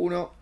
[0.00, 0.34] Uno.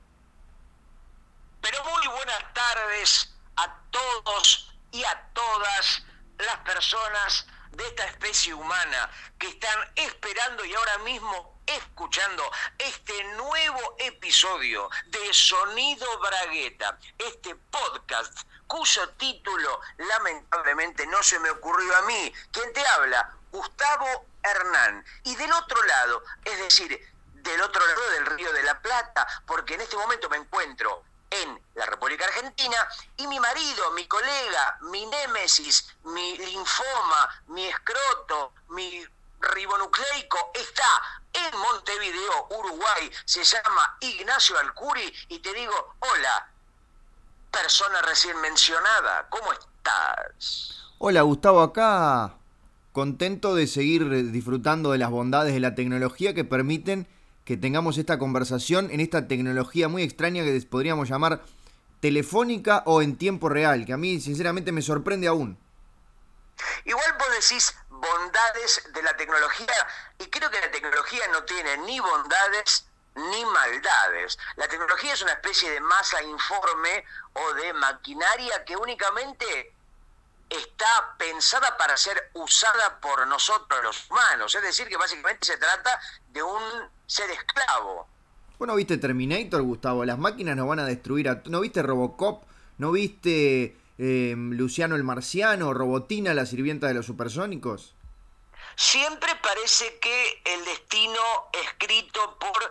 [1.60, 6.04] Pero muy buenas tardes a todos y a todas
[6.38, 12.48] las personas de esta especie humana que están esperando y ahora mismo escuchando
[12.78, 18.38] este nuevo episodio de Sonido Bragueta, este podcast
[18.68, 22.32] cuyo título lamentablemente no se me ocurrió a mí.
[22.52, 23.34] ¿Quién te habla?
[23.50, 25.04] Gustavo Hernán.
[25.24, 27.17] Y del otro lado, es decir,
[27.48, 31.60] del otro lado del Río de la Plata, porque en este momento me encuentro en
[31.74, 32.76] la República Argentina
[33.16, 39.04] y mi marido, mi colega, mi némesis, mi linfoma, mi escroto, mi
[39.40, 40.88] ribonucleico está
[41.32, 46.48] en Montevideo, Uruguay, se llama Ignacio Alcuri y te digo, hola,
[47.50, 50.92] persona recién mencionada, ¿cómo estás?
[50.98, 52.34] Hola Gustavo, acá
[52.92, 57.06] contento de seguir disfrutando de las bondades de la tecnología que permiten
[57.48, 61.40] que tengamos esta conversación en esta tecnología muy extraña que podríamos llamar
[61.98, 65.58] telefónica o en tiempo real, que a mí sinceramente me sorprende aún.
[66.84, 69.72] Igual vos decís bondades de la tecnología
[70.18, 74.38] y creo que la tecnología no tiene ni bondades ni maldades.
[74.56, 79.72] La tecnología es una especie de masa informe o de maquinaria que únicamente
[80.48, 84.54] está pensada para ser usada por nosotros los humanos.
[84.54, 86.62] Es decir, que básicamente se trata de un
[87.06, 88.08] ser esclavo.
[88.58, 90.04] Bueno, viste Terminator, Gustavo.
[90.04, 91.28] Las máquinas nos van a destruir.
[91.28, 91.42] A...
[91.46, 92.42] ¿No viste Robocop?
[92.78, 95.72] ¿No viste eh, Luciano el Marciano?
[95.74, 97.94] ¿Robotina, la sirvienta de los supersónicos?
[98.74, 101.20] Siempre parece que el destino
[101.52, 102.70] escrito por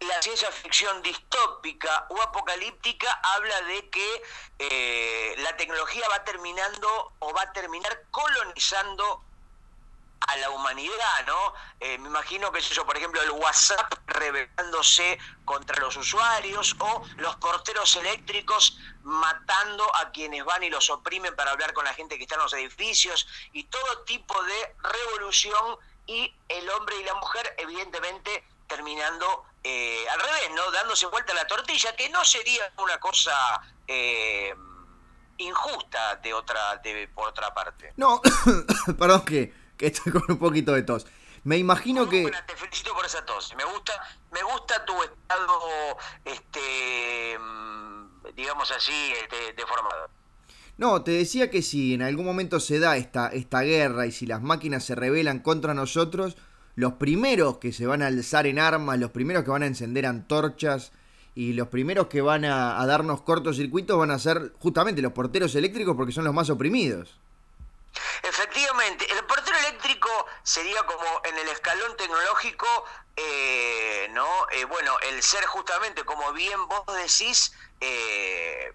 [0.00, 4.22] la ciencia ficción distópica o apocalíptica habla de que
[4.58, 9.24] eh, la tecnología va terminando o va a terminar colonizando
[10.20, 11.54] a la humanidad, ¿no?
[11.80, 17.02] Eh, me imagino que es eso, por ejemplo, el WhatsApp rebelándose contra los usuarios o
[17.16, 22.16] los porteros eléctricos matando a quienes van y los oprimen para hablar con la gente
[22.16, 27.14] que está en los edificios y todo tipo de revolución y el hombre y la
[27.14, 30.70] mujer evidentemente terminando eh, al revés, ¿no?
[30.70, 34.54] Dándose vuelta la tortilla, que no sería una cosa eh,
[35.38, 37.92] injusta de otra, de, por otra parte.
[37.96, 38.20] No,
[38.98, 41.06] perdón que, estoy con un poquito de tos.
[41.44, 42.30] Me imagino que.
[42.46, 43.54] te felicito por esa tos.
[43.56, 43.92] Me gusta,
[44.32, 45.60] me gusta tu estado,
[46.24, 47.38] este,
[48.34, 50.10] digamos así, este, deformado.
[50.76, 54.26] No, te decía que si en algún momento se da esta, esta guerra y si
[54.26, 56.36] las máquinas se rebelan contra nosotros,
[56.78, 60.06] los primeros que se van a alzar en armas, los primeros que van a encender
[60.06, 60.92] antorchas
[61.34, 65.96] y los primeros que van a, darnos cortocircuitos van a ser justamente los porteros eléctricos
[65.96, 67.18] porque son los más oprimidos.
[68.22, 70.08] Efectivamente, el portero eléctrico
[70.44, 72.68] sería como en el escalón tecnológico,
[73.16, 74.28] eh, ¿no?
[74.52, 78.72] Eh, bueno, el ser justamente, como bien vos decís, eh,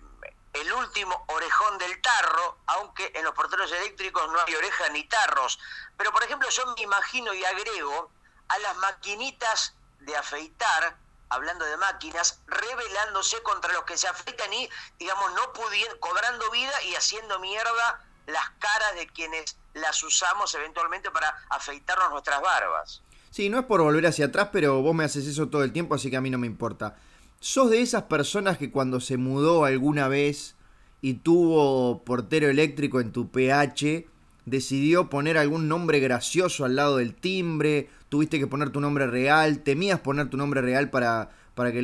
[0.54, 5.60] el último orejón del tarro, aunque en los porteros eléctricos no hay oreja ni tarros.
[5.98, 8.12] Pero, por ejemplo, yo me imagino y agrego
[8.48, 10.96] a las maquinitas de afeitar,
[11.30, 14.70] hablando de máquinas, rebelándose contra los que se afeitan y,
[15.00, 21.10] digamos, no pudiendo, cobrando vida y haciendo mierda las caras de quienes las usamos eventualmente
[21.10, 23.02] para afeitarnos nuestras barbas.
[23.32, 25.96] Sí, no es por volver hacia atrás, pero vos me haces eso todo el tiempo,
[25.96, 26.96] así que a mí no me importa.
[27.44, 30.56] ¿Sos de esas personas que cuando se mudó alguna vez
[31.02, 34.08] y tuvo portero eléctrico en tu PH,
[34.46, 37.90] decidió poner algún nombre gracioso al lado del timbre?
[38.08, 39.60] ¿Tuviste que poner tu nombre real?
[39.60, 41.84] ¿Temías poner tu nombre real para, para que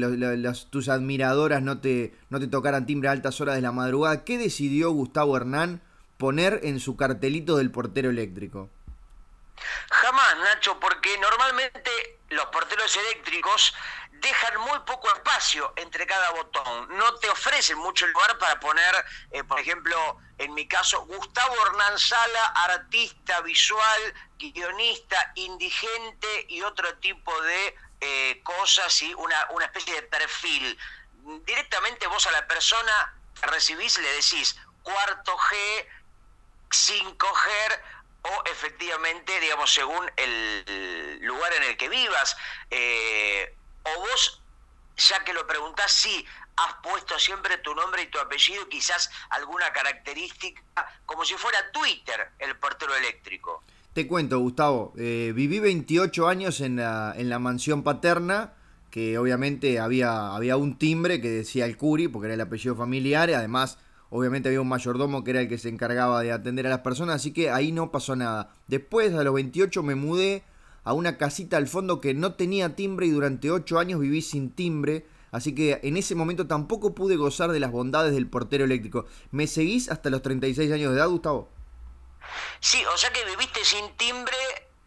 [0.69, 4.23] tus admiradoras no te, no te tocaran timbre a altas horas de la madrugada?
[4.23, 5.81] ¿Qué decidió Gustavo Hernán
[6.15, 8.69] poner en su cartelito del portero eléctrico?
[9.89, 11.91] Jamás, Nacho, porque normalmente
[12.29, 13.73] los porteros eléctricos
[14.21, 16.97] dejan muy poco espacio entre cada botón.
[16.97, 21.97] No te ofrecen mucho lugar para poner, eh, por ejemplo, en mi caso, Gustavo Hernán
[21.97, 29.93] Sala, artista visual, guionista, indigente y otro tipo de eh, cosas y una, una especie
[29.93, 30.77] de perfil.
[31.45, 35.87] Directamente vos a la persona recibís le decís cuarto G,
[36.69, 37.81] 5G
[38.21, 42.35] o efectivamente, digamos, según el lugar en el que vivas.
[42.69, 44.41] Eh, o vos,
[44.97, 49.71] ya que lo preguntás, sí, has puesto siempre tu nombre y tu apellido, quizás alguna
[49.71, 50.61] característica,
[51.05, 53.63] como si fuera Twitter, el portero eléctrico.
[53.93, 58.53] Te cuento, Gustavo, eh, viví 28 años en la, en la mansión paterna,
[58.91, 63.29] que obviamente había, había un timbre que decía el Curi, porque era el apellido familiar,
[63.29, 63.77] y además
[64.09, 67.15] obviamente había un mayordomo que era el que se encargaba de atender a las personas,
[67.15, 68.53] así que ahí no pasó nada.
[68.67, 70.43] Después, a los 28, me mudé
[70.89, 74.49] a una casita al fondo que no tenía timbre y durante ocho años viví sin
[74.51, 79.05] timbre, Así que en ese momento tampoco pude gozar de las bondades del portero eléctrico.
[79.29, 81.51] ¿Me seguís hasta los 36 años de edad, Gustavo?
[82.59, 84.35] Sí, o sea que viviste sin timbre,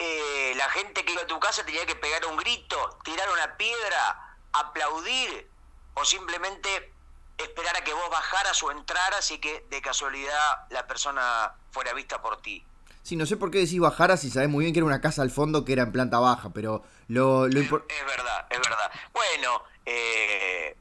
[0.00, 3.56] eh, la gente que iba a tu casa tenía que pegar un grito, tirar una
[3.56, 5.48] piedra, aplaudir
[5.94, 6.92] o simplemente
[7.38, 12.20] esperar a que vos bajaras o entraras y que de casualidad la persona fuera vista
[12.20, 12.64] por ti.
[13.02, 15.22] Sí, no sé por qué decís bajaras si sabés muy bien que era una casa
[15.22, 18.92] al fondo que era en planta baja, pero lo, lo es, es verdad, es verdad.
[19.12, 20.76] Bueno, eh,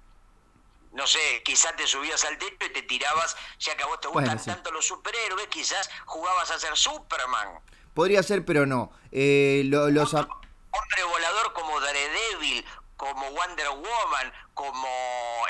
[0.94, 4.08] no sé, quizás te subías al techo y te tirabas, ya que a vos te
[4.08, 7.60] gustan tanto los superhéroes, quizás jugabas a ser Superman.
[7.94, 8.92] Podría ser, pero no.
[9.12, 10.14] Eh, los...
[10.14, 12.66] Hombre volador como Daredevil,
[12.96, 14.88] como Wonder Woman, como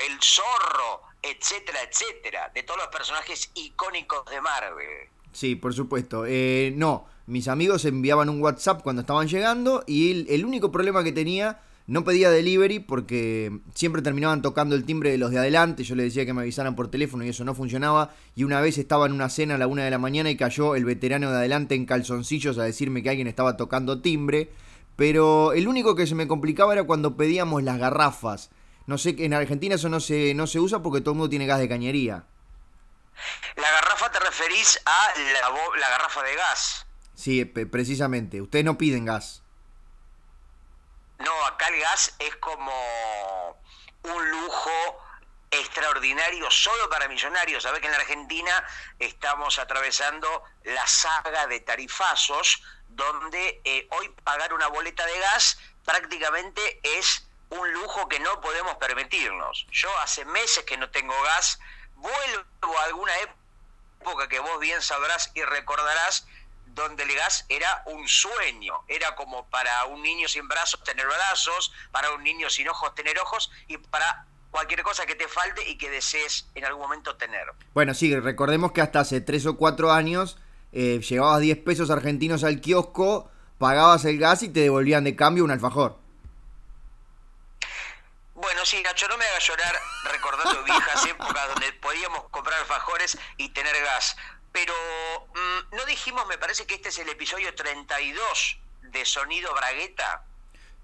[0.08, 2.50] El Zorro, etcétera, etcétera.
[2.50, 5.10] De todos los personajes icónicos de Marvel.
[5.32, 6.26] Sí, por supuesto.
[6.28, 11.12] Eh, no, mis amigos enviaban un WhatsApp cuando estaban llegando y el único problema que
[11.12, 15.84] tenía no pedía delivery porque siempre terminaban tocando el timbre de los de adelante.
[15.84, 18.14] Yo le decía que me avisaran por teléfono y eso no funcionaba.
[18.36, 20.76] Y una vez estaba en una cena a la una de la mañana y cayó
[20.76, 24.52] el veterano de adelante en calzoncillos a decirme que alguien estaba tocando timbre.
[24.96, 28.52] Pero el único que se me complicaba era cuando pedíamos las garrafas.
[28.88, 31.46] No sé, en Argentina eso no se, no se usa porque todo el mundo tiene
[31.46, 32.26] gas de cañería.
[33.56, 36.86] La garrafa te referís a la, la garrafa de gas.
[37.16, 38.42] Sí, precisamente.
[38.42, 39.44] Ustedes no piden gas.
[41.20, 42.74] No, acá el gas es como
[44.04, 44.72] un lujo
[45.52, 47.64] extraordinario solo para millonarios.
[47.64, 48.66] Sabés que en la Argentina
[48.98, 56.80] estamos atravesando la saga de tarifazos, donde eh, hoy pagar una boleta de gas prácticamente
[56.84, 59.68] es un lujo que no podemos permitirnos.
[59.72, 61.60] Yo hace meses que no tengo gas,
[62.02, 66.28] vuelvo a alguna época que vos bien sabrás y recordarás
[66.74, 72.12] donde gas era un sueño, era como para un niño sin brazos tener brazos, para
[72.12, 75.90] un niño sin ojos tener ojos y para cualquier cosa que te falte y que
[75.90, 77.48] desees en algún momento tener.
[77.74, 80.38] Bueno, sí, recordemos que hasta hace tres o cuatro años
[80.72, 85.44] eh, llevabas 10 pesos argentinos al kiosco, pagabas el gas y te devolvían de cambio
[85.44, 86.01] un alfajor.
[88.42, 89.80] Bueno, sí, Nacho, no me hagas llorar
[90.12, 94.16] recordando viejas épocas donde podíamos comprar alfajores y tener gas.
[94.52, 94.74] Pero
[95.34, 100.26] mm, no dijimos, me parece que este es el episodio 32 de Sonido Bragueta.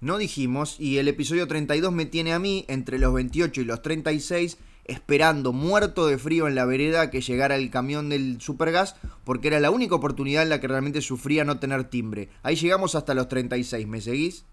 [0.00, 3.82] No dijimos, y el episodio 32 me tiene a mí entre los 28 y los
[3.82, 8.94] 36 esperando muerto de frío en la vereda que llegara el camión del Supergas,
[9.24, 12.30] porque era la única oportunidad en la que realmente sufría no tener timbre.
[12.42, 14.44] Ahí llegamos hasta los 36, ¿me seguís?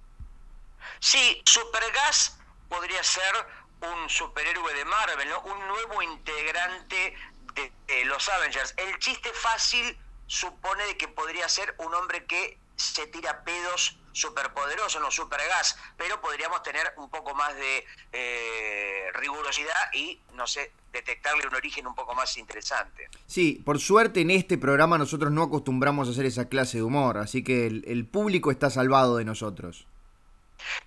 [1.00, 2.38] Sí, Supergas
[2.70, 3.34] podría ser
[3.82, 5.42] un superhéroe de Marvel, ¿no?
[5.42, 7.16] un nuevo integrante
[7.54, 8.74] de, los Avengers.
[8.78, 9.98] El chiste fácil
[10.28, 16.20] supone de que podría ser un hombre que se tira pedos superpoderosos, no supergas, pero
[16.22, 21.96] podríamos tener un poco más de eh, rigurosidad y, no sé, detectarle un origen un
[21.96, 23.10] poco más interesante.
[23.28, 27.18] Sí, por suerte en este programa nosotros no acostumbramos a hacer esa clase de humor,
[27.18, 29.86] así que el público está salvado de nosotros.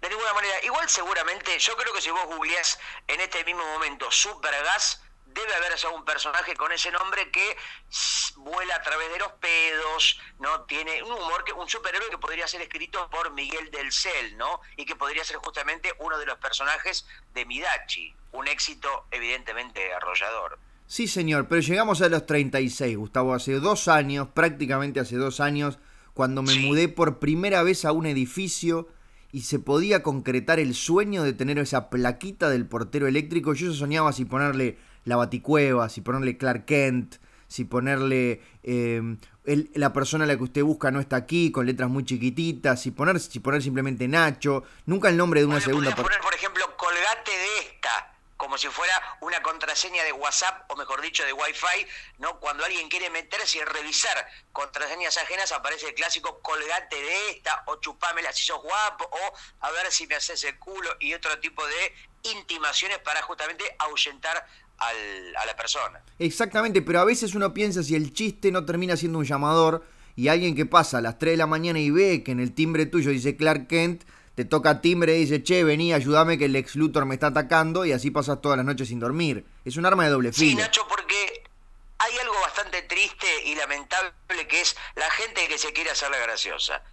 [0.01, 4.11] De ninguna manera, igual seguramente, yo creo que si vos googleás en este mismo momento
[4.11, 7.57] supergas, debe haber algún personaje con ese nombre que
[8.37, 10.63] vuela a través de los pedos, ¿no?
[10.63, 14.61] Tiene un humor, que un superhéroe que podría ser escrito por Miguel del Cel, ¿no?
[14.77, 20.59] Y que podría ser justamente uno de los personajes de Midachi, un éxito evidentemente arrollador.
[20.87, 25.79] Sí, señor, pero llegamos a los 36, Gustavo, hace dos años, prácticamente hace dos años,
[26.15, 28.89] cuando me mudé por primera vez a un edificio
[29.33, 33.53] y se podía concretar el sueño de tener esa plaquita del portero eléctrico.
[33.55, 37.17] Yo soñaba si ponerle la Baticueva, si ponerle Clark Kent,
[37.47, 39.19] si ponerle em,
[39.75, 42.91] la persona a la que usted busca no está aquí, con letras muy chiquititas, si
[42.91, 46.09] poner, si poner simplemente Nacho, nunca el nombre de una segunda persona.
[46.09, 47.58] poner, por ejemplo, colgate de
[48.39, 51.87] como si fuera una contraseña de WhatsApp, o mejor dicho, de Wi-Fi,
[52.19, 52.41] ¿no?
[52.41, 57.77] Cuando alguien quiere meterse y revisar contraseñas ajenas, aparece el clásico colgate de esta, o
[57.81, 61.67] chupámela si sos guapo, o a ver si me haces el culo, y otro tipo
[61.67, 61.95] de
[62.31, 64.47] intimaciones para justamente ahuyentar
[64.79, 66.01] a la persona.
[66.21, 70.29] Exactamente, pero a veces uno piensa si el chiste no termina siendo un llamador y
[70.29, 72.87] alguien que pasa a las 3 de la mañana y ve que en el timbre
[72.87, 74.05] tuyo dice Clark Kent,
[74.39, 77.85] te toca timbre y dice, che, vení, ayúdame que el ex Luthor me está atacando
[77.85, 79.45] y así pasas todas las noches sin dormir.
[79.65, 80.51] Es un arma de doble filo.
[80.51, 81.43] Sí, Nacho, porque
[81.99, 84.13] hay algo bastante triste y lamentable
[84.49, 86.85] que es la gente que se quiere hacer la graciosa.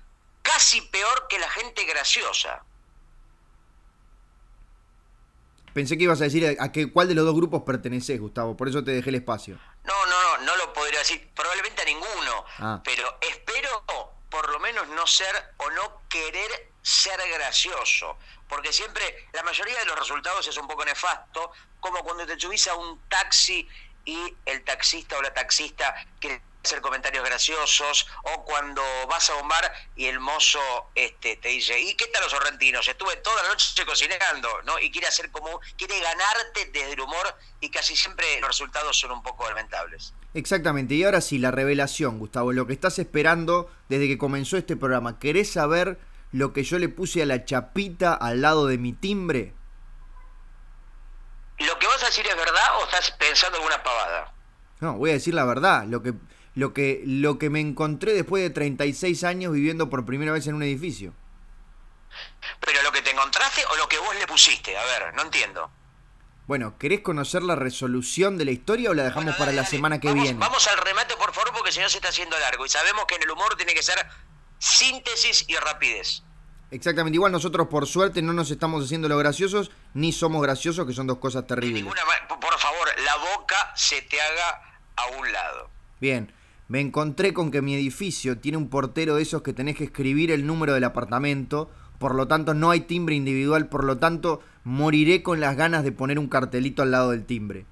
[0.42, 2.64] Casi peor que la gente graciosa.
[5.72, 8.70] Pensé que ibas a decir a, qué, cuál de los dos grupos perteneces, Gustavo, por
[8.70, 9.60] eso te dejé el espacio.
[9.84, 12.82] No, no, no, no lo podría decir, probablemente a ninguno, ah.
[12.84, 13.84] pero espero
[14.30, 18.18] por lo menos no ser o no querer ser gracioso.
[18.48, 22.68] porque siempre la mayoría de los resultados es un poco nefasto, como cuando te subís
[22.68, 23.68] a un taxi
[24.06, 29.48] y el taxista o la taxista quiere hacer comentarios graciosos o cuando vas a un
[29.48, 32.88] bar y el mozo este te dice ¿y qué tal los sorrentinos?
[32.88, 34.80] estuve toda la noche cocinando ¿no?
[34.80, 39.12] y quiere hacer como quiere ganarte desde el humor y casi siempre los resultados son
[39.12, 44.08] un poco lamentables exactamente y ahora sí la revelación Gustavo lo que estás esperando desde
[44.08, 45.98] que comenzó este programa ¿querés saber
[46.32, 49.54] lo que yo le puse a la chapita al lado de mi timbre?
[51.60, 54.34] ¿Lo que vas a decir es verdad o estás pensando en una pavada?
[54.82, 55.86] No, voy a decir la verdad.
[55.88, 56.14] Lo que,
[56.54, 60.56] lo que, lo que me encontré después de 36 años viviendo por primera vez en
[60.56, 61.14] un edificio.
[62.60, 64.78] ¿Pero lo que te encontraste o lo que vos le pusiste?
[64.78, 65.72] A ver, no entiendo.
[66.48, 70.14] Bueno, ¿querés conocer la resolución de la historia o la dejamos para la semana que
[70.14, 70.38] viene?
[70.40, 72.66] Vamos al remate, por favor, porque si no se está haciendo largo.
[72.66, 73.96] Y sabemos que en el humor tiene que ser
[74.60, 76.22] síntesis y rapidez.
[76.70, 80.94] Exactamente, igual nosotros por suerte no nos estamos haciendo los graciosos, ni somos graciosos, que
[80.94, 81.84] son dos cosas terribles.
[81.84, 84.62] por favor, la boca se te haga
[84.96, 85.70] a un lado.
[86.00, 86.32] Bien,
[86.68, 90.32] me encontré con que mi edificio tiene un portero de esos que tenés que escribir
[90.32, 95.24] el número del apartamento, por lo tanto no hay timbre individual, por lo tanto moriré
[95.24, 97.66] con las ganas de poner un cartelito al lado del timbre.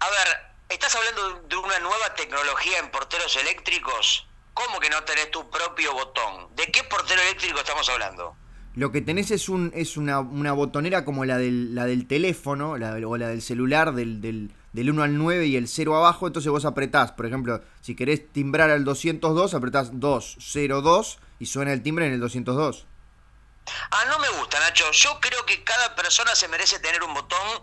[0.00, 4.26] A ver, ¿estás hablando de una nueva tecnología en porteros eléctricos?
[4.54, 6.48] ¿Cómo que no tenés tu propio botón?
[6.56, 8.36] ¿De qué portero eléctrico estamos hablando?
[8.74, 12.78] Lo que tenés es un es una, una botonera como la del, la del teléfono
[12.78, 16.26] la, o la del celular del, del, del 1 al 9 y el 0 abajo,
[16.26, 21.82] entonces vos apretás, por ejemplo, si querés timbrar al 202, apretás 202 y suena el
[21.82, 22.86] timbre en el 202.
[23.90, 24.88] Ah, no me gusta, Nacho.
[24.92, 27.60] Yo creo que cada persona se merece tener un botón.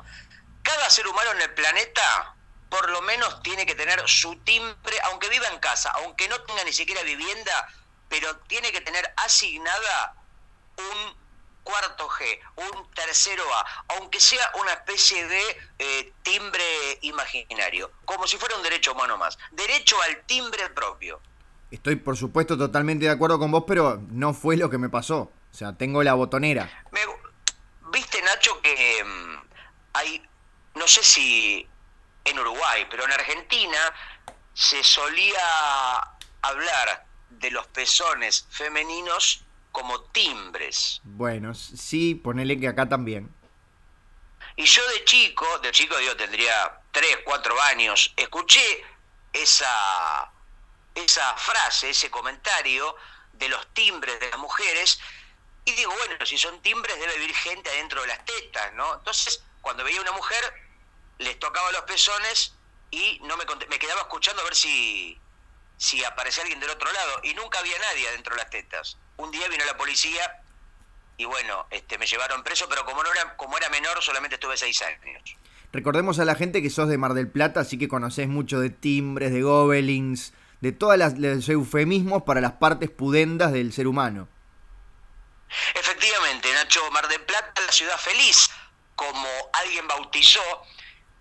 [0.64, 2.36] Cada ser humano en el planeta
[2.68, 6.66] por lo menos tiene que tener su timbre, aunque viva en casa, aunque no tenga
[6.66, 7.70] ni siquiera vivienda,
[8.10, 10.14] pero tiene que tener asignada
[10.76, 11.18] un
[11.64, 18.36] cuarto G, un tercero A, aunque sea una especie de eh, timbre imaginario, como si
[18.38, 21.22] fuera un derecho humano más, derecho al timbre propio.
[21.72, 25.32] Estoy por supuesto totalmente de acuerdo con vos, pero no fue lo que me pasó.
[25.52, 26.70] O sea, tengo la botonera.
[27.92, 29.48] Viste, Nacho, que mm,
[29.94, 30.22] hay,
[30.76, 31.68] no sé si
[32.26, 33.78] en Uruguay, pero en Argentina
[34.54, 35.40] se solía
[36.42, 41.02] hablar de los pezones femeninos como timbres.
[41.04, 43.34] Bueno, sí, ponele que acá también.
[44.56, 48.84] Y yo de chico, de chico yo tendría 3, 4 años, escuché
[49.32, 50.32] esa,
[50.96, 52.96] esa frase, ese comentario
[53.34, 55.00] de los timbres de las mujeres
[55.66, 58.96] y digo, bueno, si son timbres debe vivir gente adentro de las tetas, ¿no?
[58.96, 60.54] Entonces, cuando veía una mujer,
[61.20, 62.56] les tocaba los pezones
[62.92, 65.20] y no me, me quedaba escuchando a ver si,
[65.78, 68.98] si aparecía alguien del otro lado y nunca había nadie adentro de las tetas.
[69.18, 70.42] Un día vino la policía
[71.18, 74.58] y bueno, este, me llevaron preso, pero como no era, como era menor solamente estuve
[74.58, 75.22] seis años.
[75.72, 78.70] Recordemos a la gente que sos de Mar del Plata, así que conocés mucho de
[78.70, 84.28] timbres, de gobelins, de todos los eufemismos para las partes pudendas del ser humano.
[85.76, 88.50] Efectivamente, Nacho, Mar del Plata, la ciudad feliz,
[88.96, 90.42] como alguien bautizó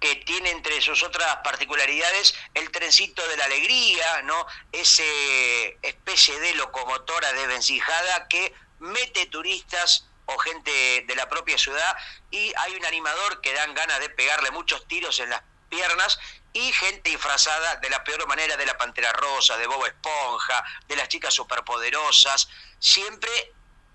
[0.01, 4.47] que tiene entre sus otras particularidades el trencito de la alegría, ¿no?
[4.71, 11.97] Ese especie de locomotora desvencijada que mete turistas o gente de la propia ciudad
[12.31, 16.19] y hay un animador que dan ganas de pegarle muchos tiros en las piernas
[16.53, 20.97] y gente disfrazada de la peor manera de la Pantera Rosa, de Bobo Esponja, de
[20.97, 23.31] las chicas superpoderosas, siempre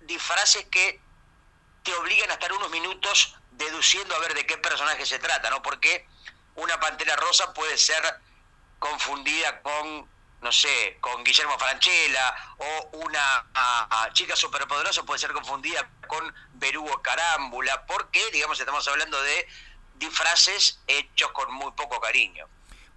[0.00, 1.00] disfraces que
[1.82, 5.62] te obligan a estar unos minutos deduciendo a ver de qué personaje se trata, ¿no?
[5.62, 6.06] Porque
[6.54, 8.02] una pantera rosa puede ser
[8.78, 10.08] confundida con,
[10.40, 13.46] no sé, con Guillermo Franchella, o una
[14.12, 19.48] chica superpoderosa puede ser confundida con Berugo Carámbula, porque, digamos, estamos hablando de
[19.98, 22.46] disfraces hechos con muy poco cariño.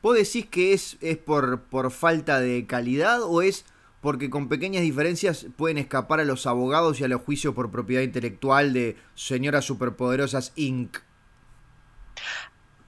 [0.01, 3.65] ¿Vos decís que es, es por, por falta de calidad o es
[4.01, 8.03] porque con pequeñas diferencias pueden escapar a los abogados y a los juicios por propiedad
[8.03, 10.99] intelectual de señoras superpoderosas Inc.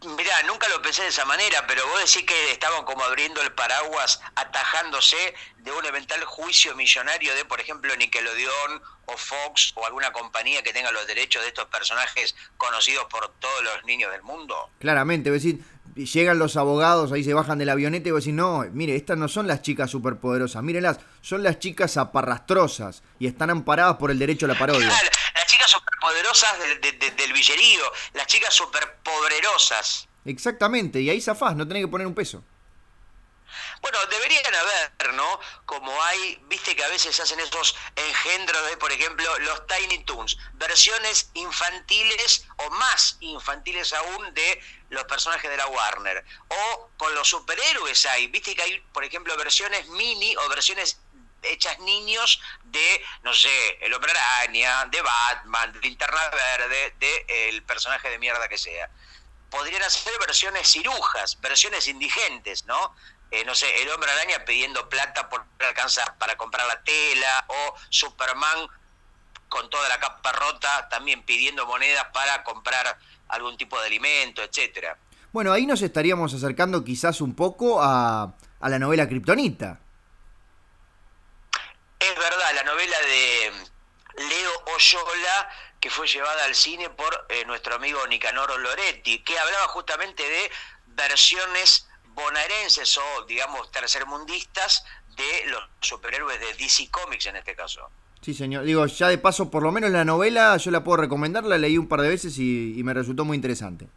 [0.02, 3.52] Mirá, nunca lo pensé de esa manera, pero vos decís que estaban como abriendo el
[3.52, 5.18] paraguas, atajándose
[5.58, 10.72] de un eventual juicio millonario de, por ejemplo, Nickelodeon o Fox o alguna compañía que
[10.72, 14.70] tenga los derechos de estos personajes conocidos por todos los niños del mundo.
[14.80, 15.60] Claramente, vos decís,
[15.96, 19.28] llegan los abogados, ahí se bajan del avioneta y vos decís, no, mire, estas no
[19.28, 24.46] son las chicas superpoderosas, mírenlas, son las chicas aparrastrosas y están amparadas por el derecho
[24.46, 24.94] a la parodia.
[25.50, 30.08] Chicas superpoderosas del, villerío, las chicas superpoderosas.
[30.26, 32.44] Exactamente, y ahí zafás, no tenés que poner un peso.
[33.82, 35.40] Bueno, deberían haber, ¿no?
[35.66, 40.38] Como hay, viste que a veces hacen esos engendros de, por ejemplo, los Tiny Toons,
[40.54, 46.24] versiones infantiles o más infantiles aún de los personajes de la Warner.
[46.50, 51.00] O con los superhéroes hay, viste que hay, por ejemplo, versiones mini o versiones
[51.44, 57.64] hechas niños de, no sé, el Hombre Araña, de Batman, de Linterna Verde, de el
[57.64, 58.90] personaje de mierda que sea.
[59.50, 62.94] Podrían hacer versiones cirujas, versiones indigentes, ¿no?
[63.32, 67.76] Eh, no sé, el Hombre Araña pidiendo plata por alcanzar para comprar la tela, o
[67.90, 68.68] Superman
[69.48, 72.98] con toda la capa rota también pidiendo monedas para comprar
[73.30, 74.98] algún tipo de alimento, etcétera.
[75.32, 79.80] Bueno, ahí nos estaríamos acercando quizás un poco a, a la novela Kryptonita.
[82.00, 83.52] Es verdad, la novela de
[84.18, 89.68] Leo Oyola, que fue llevada al cine por eh, nuestro amigo Nicanor Loretti, que hablaba
[89.68, 90.52] justamente de
[90.88, 94.84] versiones bonaerenses o, digamos, tercermundistas
[95.16, 97.90] de los superhéroes de DC Comics en este caso.
[98.22, 98.64] Sí, señor.
[98.64, 101.78] Digo, ya de paso, por lo menos la novela yo la puedo recomendar, la leí
[101.78, 103.88] un par de veces y me resultó muy interesante.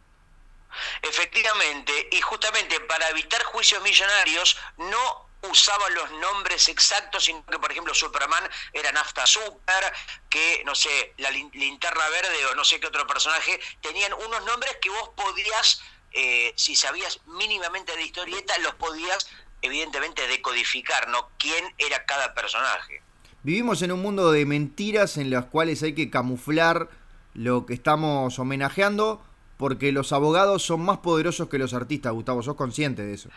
[1.01, 7.71] Efectivamente, y justamente para evitar juicios millonarios, no usaban los nombres exactos, sino que, por
[7.71, 9.83] ejemplo, Superman era Nafta Super,
[10.29, 14.77] que, no sé, la linterna verde o no sé qué otro personaje, tenían unos nombres
[14.81, 15.81] que vos podías,
[16.11, 19.27] eh, si sabías mínimamente de historieta, los podías,
[19.61, 21.29] evidentemente, decodificar, ¿no?
[21.37, 23.01] ¿Quién era cada personaje?
[23.43, 26.89] Vivimos en un mundo de mentiras en las cuales hay que camuflar
[27.33, 29.21] lo que estamos homenajeando
[29.57, 33.29] porque los abogados son más poderosos que los artistas, Gustavo, sos consciente de eso.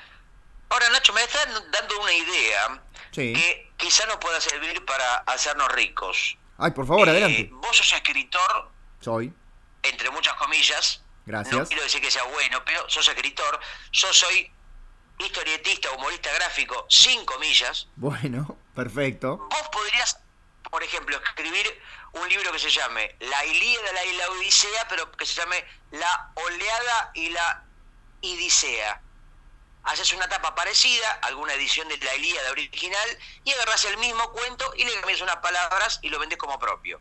[0.68, 2.82] Ahora, Nacho, me estás dando una idea
[3.12, 6.37] que quizá nos pueda servir para hacernos ricos.
[6.58, 7.49] Ay, por favor, eh, adelante.
[7.52, 8.70] Vos sos escritor.
[9.00, 9.32] Soy.
[9.82, 11.02] Entre muchas comillas.
[11.25, 11.56] Gracias.
[11.56, 13.61] No quiero decir que sea bueno, pero sos escritor.
[13.92, 14.50] Yo soy
[15.18, 17.88] historietista, humorista gráfico, sin comillas.
[17.96, 19.38] Bueno, perfecto.
[19.50, 20.18] Vos podrías,
[20.70, 21.80] por ejemplo, escribir
[22.12, 26.32] un libro que se llame La Ilíada y la Odisea, pero que se llame La
[26.35, 27.64] Oleada y la
[28.20, 29.02] Idisea
[29.86, 34.72] haces una tapa parecida, alguna edición de la Ilíada original, y agarras el mismo cuento
[34.76, 37.00] y le cambias unas palabras y lo vendes como propio.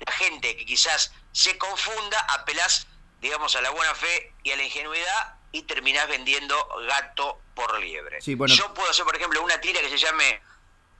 [0.00, 2.88] La gente que quizás se confunda, apelás,
[3.20, 6.56] digamos, a la buena fe y a la ingenuidad y terminás vendiendo
[6.88, 8.18] gato por liebre.
[8.20, 10.42] Yo puedo hacer, por ejemplo, una tira que se llame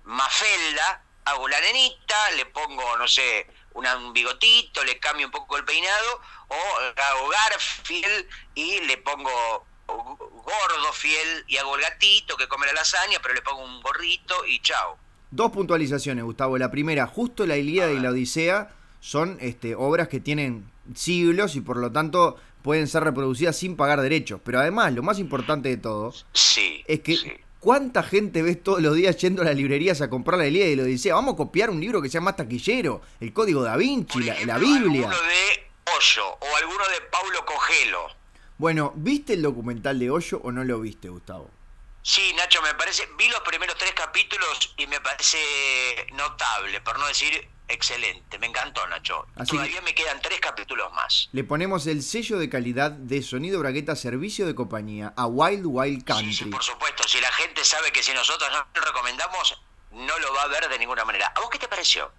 [0.04, 5.64] Mafelda, hago la nenita, le pongo, no sé, un bigotito, le cambio un poco el
[5.64, 12.66] peinado, o hago Garfield y le pongo gordo, fiel, y hago el gatito que come
[12.66, 14.98] la lasaña, pero le pongo un gorrito y chao.
[15.30, 16.58] Dos puntualizaciones, Gustavo.
[16.58, 18.70] La primera, justo la Ilíada y la Odisea
[19.00, 24.00] son este, obras que tienen siglos y por lo tanto pueden ser reproducidas sin pagar
[24.00, 24.40] derechos.
[24.44, 29.16] Pero además, lo más importante de todo es que ¿cuánta gente ves todos los días
[29.16, 31.14] yendo a las librerías a comprar la Ilíada y la Odisea?
[31.14, 34.58] Vamos a copiar un libro que sea más taquillero, el Código da Vinci, la, la,
[34.58, 35.08] Biblia.
[35.08, 38.23] Alguno de Hoyo o alguno de Paulo Cogelo.
[38.56, 41.50] Bueno, ¿viste el documental de Hoyo o no lo viste, Gustavo?
[42.02, 45.38] Sí, Nacho, me parece, vi los primeros tres capítulos y me parece
[46.12, 48.38] notable, por no decir excelente.
[48.38, 49.26] Me encantó, Nacho.
[49.48, 51.30] Todavía me quedan tres capítulos más.
[51.32, 56.04] Le ponemos el sello de calidad de Sonido Bragueta Servicio de Compañía a Wild Wild
[56.04, 56.34] Country.
[56.34, 57.08] Sí, por supuesto.
[57.08, 59.62] Si la gente sabe que si nosotros no lo recomendamos,
[59.92, 61.32] no lo va a ver de ninguna manera.
[61.34, 62.12] ¿A vos qué te pareció?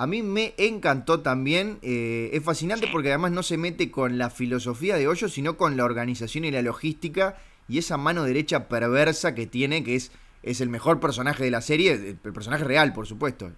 [0.00, 4.30] A mí me encantó también, eh, es fascinante porque además no se mete con la
[4.30, 9.34] filosofía de Hoyo, sino con la organización y la logística y esa mano derecha perversa
[9.34, 10.12] que tiene, que es,
[10.44, 13.50] es el mejor personaje de la serie, el personaje real, por supuesto.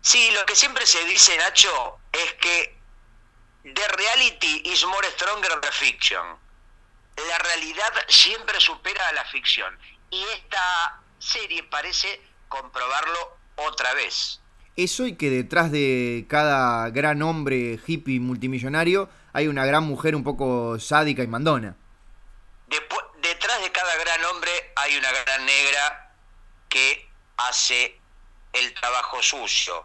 [0.00, 2.78] Sí, lo que siempre se dice, Nacho, es que
[3.64, 6.24] the reality is more stronger than fiction.
[7.28, 9.78] La realidad siempre supera a la ficción.
[10.08, 14.40] Y esta serie parece comprobarlo otra vez
[14.76, 20.22] eso y que detrás de cada gran hombre hippie multimillonario hay una gran mujer un
[20.22, 21.76] poco sádica y mandona.
[23.22, 26.14] detrás de cada gran hombre hay una gran negra
[26.68, 27.08] que
[27.38, 27.98] hace
[28.52, 29.84] el trabajo sucio,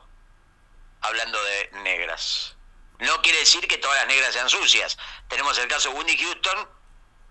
[1.01, 2.55] hablando de negras.
[2.99, 4.97] No quiere decir que todas las negras sean sucias.
[5.27, 6.67] Tenemos el caso de Wendy Houston,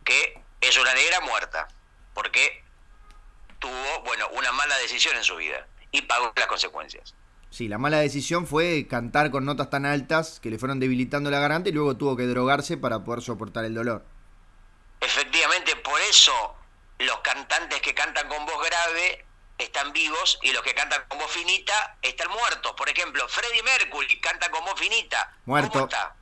[0.05, 1.69] que es una negra muerta,
[2.15, 2.65] porque
[3.59, 7.15] tuvo, bueno, una mala decisión en su vida y pagó las consecuencias.
[7.51, 11.41] Sí, la mala decisión fue cantar con notas tan altas que le fueron debilitando la
[11.41, 14.05] garganta y luego tuvo que drogarse para poder soportar el dolor.
[15.01, 16.55] Efectivamente, por eso
[16.99, 19.25] los cantantes que cantan con voz grave
[19.59, 22.73] están vivos y los que cantan con voz finita están muertos.
[22.77, 25.37] Por ejemplo, Freddie Mercury canta con voz finita.
[25.45, 25.73] Muerto.
[25.73, 26.15] ¿Cómo está?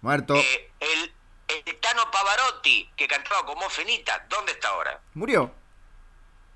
[0.00, 0.34] Muerto.
[0.34, 1.14] Eh, el,
[1.48, 5.00] el, Tano Pavarotti, que cantaba con voz finita, ¿dónde está ahora?
[5.14, 5.54] Murió.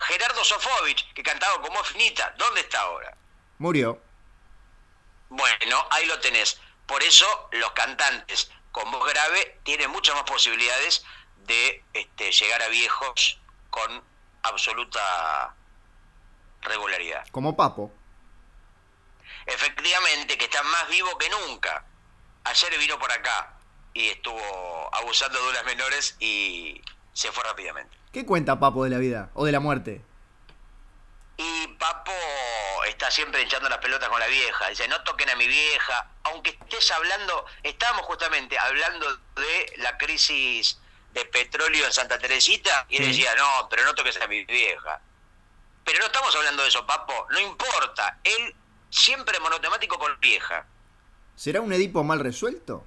[0.00, 3.16] Gerardo Sofovich, que cantaba como finita, ¿dónde está ahora?
[3.58, 4.00] Murió.
[5.28, 6.60] Bueno, ahí lo tenés.
[6.86, 11.04] Por eso los cantantes con voz grave tienen muchas más posibilidades
[11.46, 14.02] de este, llegar a viejos con
[14.42, 15.54] absoluta
[16.62, 17.26] regularidad.
[17.30, 17.92] Como Papo.
[19.46, 21.84] Efectivamente, que está más vivo que nunca.
[22.44, 23.58] Ayer vino por acá
[23.94, 26.80] y estuvo abusando de unas menores y
[27.12, 27.96] se fue rápidamente.
[28.12, 30.04] ¿Qué cuenta Papo de la vida o de la muerte?
[31.40, 32.12] Y Papo
[32.88, 34.68] está siempre hinchando las pelotas con la vieja.
[34.70, 36.10] Dice, no toquen a mi vieja.
[36.24, 40.80] Aunque estés hablando, estábamos justamente hablando de la crisis
[41.12, 45.00] de petróleo en Santa Teresita y él decía, no, pero no toques a mi vieja.
[45.84, 47.28] Pero no estamos hablando de eso, Papo.
[47.30, 48.18] No importa.
[48.24, 48.56] Él
[48.90, 50.66] siempre monotemático con vieja.
[51.36, 52.84] ¿Será un Edipo mal resuelto?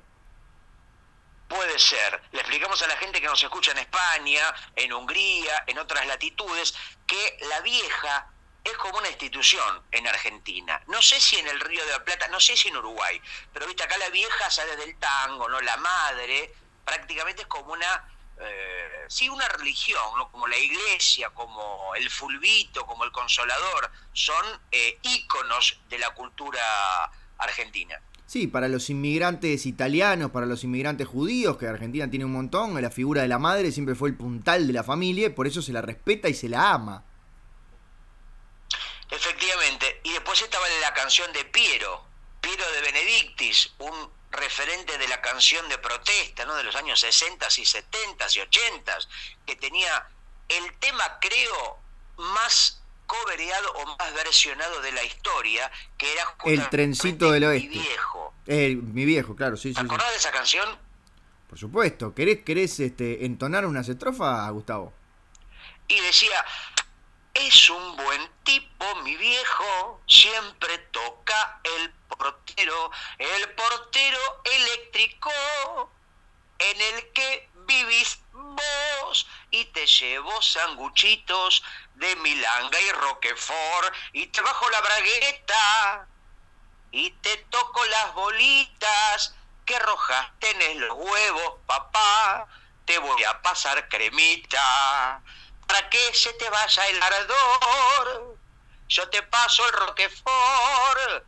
[1.47, 2.21] Puede ser.
[2.33, 6.73] Le explicamos a la gente que nos escucha en España, en Hungría, en otras latitudes,
[7.07, 8.27] que la vieja
[8.63, 10.81] es como una institución en Argentina.
[10.87, 13.21] No sé si en el Río de la Plata, no sé si en Uruguay,
[13.53, 15.59] pero viste acá la vieja sale del tango, ¿no?
[15.61, 16.53] La madre
[16.85, 18.07] prácticamente es como una
[18.43, 20.31] eh, sí una religión, ¿no?
[20.31, 24.97] como la iglesia, como el fulvito, como el consolador, son eh,
[25.89, 28.01] de la cultura argentina.
[28.25, 32.89] Sí, para los inmigrantes italianos, para los inmigrantes judíos, que Argentina tiene un montón, la
[32.89, 35.73] figura de la madre siempre fue el puntal de la familia y por eso se
[35.73, 37.03] la respeta y se la ama.
[39.11, 42.05] Efectivamente, y después estaba la canción de Piero,
[42.39, 46.55] Piero de Benedictis, un referente de la canción de protesta, ¿no?
[46.55, 48.97] De los años 60 y 70 y 80,
[49.45, 50.07] que tenía
[50.47, 51.77] el tema, creo,
[52.17, 57.67] más cobereado o más versionado de la historia, que era El trencito del oeste.
[57.67, 58.33] Mi viejo.
[58.47, 59.75] mi viejo, claro, sí, sí.
[59.75, 60.77] ¿Te acordás de esa canción?
[61.49, 62.15] Por supuesto.
[62.15, 64.93] ¿Querés, querés este, entonar unas estrofas, Gustavo?
[65.89, 66.45] Y decía,
[67.33, 75.31] es un buen tipo, mi viejo, siempre toca el portero, el portero eléctrico
[76.59, 79.27] en el que vivís vos.
[79.49, 81.63] Y te llevo sanguchitos
[81.95, 86.07] de milanga y roquefort y te bajo la bragueta
[86.91, 92.47] y te toco las bolitas que rojas tenés los huevos, papá,
[92.85, 95.21] te voy a pasar cremita
[95.71, 98.37] para que se te vaya el ardor.
[98.89, 101.23] Yo te paso el Roquefort,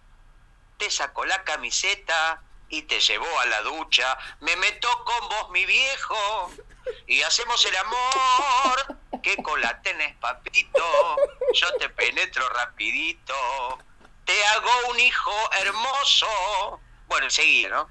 [0.77, 4.17] te saco la camiseta y te llevo a la ducha.
[4.41, 6.51] Me meto con vos, mi viejo,
[7.07, 8.97] y hacemos el amor.
[9.21, 10.83] ¿Qué cola tenés, papito?
[11.53, 13.33] Yo te penetro rapidito.
[14.25, 16.81] Te hago un hijo hermoso.
[17.07, 17.87] Bueno, seguí, ¿no?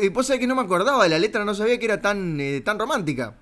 [0.00, 2.62] Y Vos que no me acordaba de la letra, no sabía que era tan, eh,
[2.62, 3.34] tan romántica.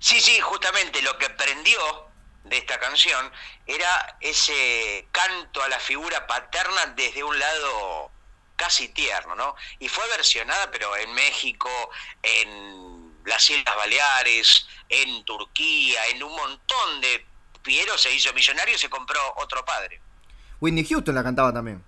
[0.00, 2.08] Sí, sí, justamente lo que prendió
[2.44, 3.30] de esta canción
[3.66, 8.10] era ese canto a la figura paterna desde un lado
[8.56, 9.54] casi tierno, ¿no?
[9.78, 11.70] Y fue versionada, pero en México,
[12.22, 17.26] en las Islas Baleares, en Turquía, en un montón de...
[17.62, 20.00] Piero se hizo millonario y se compró otro padre.
[20.60, 21.84] Whitney Houston la cantaba también.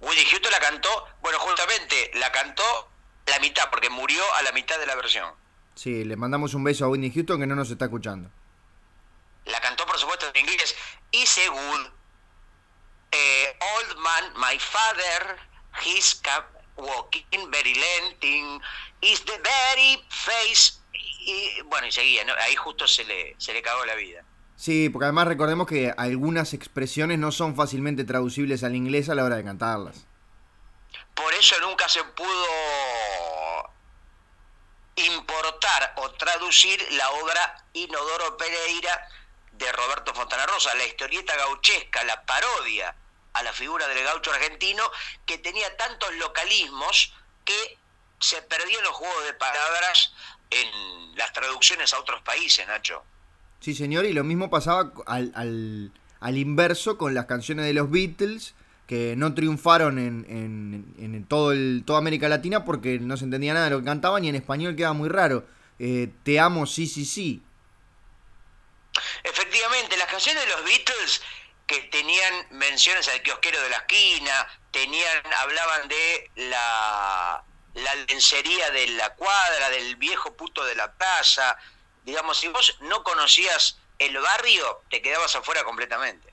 [0.00, 2.90] Whitney Houston la cantó, bueno, justamente la cantó
[3.24, 5.34] la mitad, porque murió a la mitad de la versión.
[5.78, 8.28] Sí, le mandamos un beso a Whitney Houston que no nos está escuchando.
[9.44, 10.74] La cantó, por supuesto, en inglés.
[11.12, 11.92] Y según
[13.12, 15.36] eh, Old Man, My Father,
[15.80, 16.20] He's
[16.74, 18.60] Walking Very Lenting,
[19.02, 20.80] Is the Very Face.
[20.92, 24.24] Y, bueno, y seguía, ahí justo se le, se le cagó la vida.
[24.56, 29.22] Sí, porque además recordemos que algunas expresiones no son fácilmente traducibles al inglés a la
[29.22, 30.08] hora de cantarlas.
[31.14, 32.48] Por eso nunca se pudo
[35.06, 39.08] importar o traducir la obra Inodoro Pereira
[39.52, 42.94] de Roberto Fontana Rosa, la historieta gauchesca, la parodia
[43.32, 44.82] a la figura del gaucho argentino,
[45.26, 47.12] que tenía tantos localismos
[47.44, 47.78] que
[48.20, 50.12] se perdían los juegos de palabras
[50.50, 53.02] en las traducciones a otros países, Nacho.
[53.60, 55.92] Sí, señor, y lo mismo pasaba al,
[56.36, 58.54] inverso con las canciones de los Beatles,
[58.88, 60.24] que no triunfaron en,
[60.98, 64.24] en, todo el, toda América Latina porque no se entendía nada de lo que cantaban
[64.24, 65.46] y en español quedaba muy raro.
[65.78, 67.42] Eh, te amo, sí, sí, sí.
[69.22, 71.22] Efectivamente, las canciones de los Beatles
[71.66, 78.88] que tenían menciones al kiosquero de la esquina, tenían, hablaban de la, la lencería de
[78.88, 81.58] la cuadra, del viejo puto de la plaza.
[82.04, 86.27] Digamos, si vos no conocías el barrio, te quedabas afuera completamente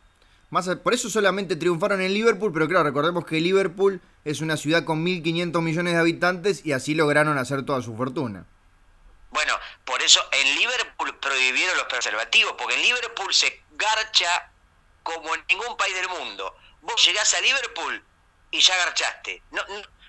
[0.83, 5.05] por eso solamente triunfaron en Liverpool, pero claro, recordemos que Liverpool es una ciudad con
[5.05, 8.45] 1.500 millones de habitantes y así lograron hacer toda su fortuna.
[9.31, 14.51] Bueno, por eso en Liverpool prohibieron los preservativos, porque en Liverpool se garcha
[15.03, 16.55] como en ningún país del mundo.
[16.81, 18.03] Vos llegás a Liverpool
[18.51, 19.43] y ya garchaste.
[19.51, 19.61] No,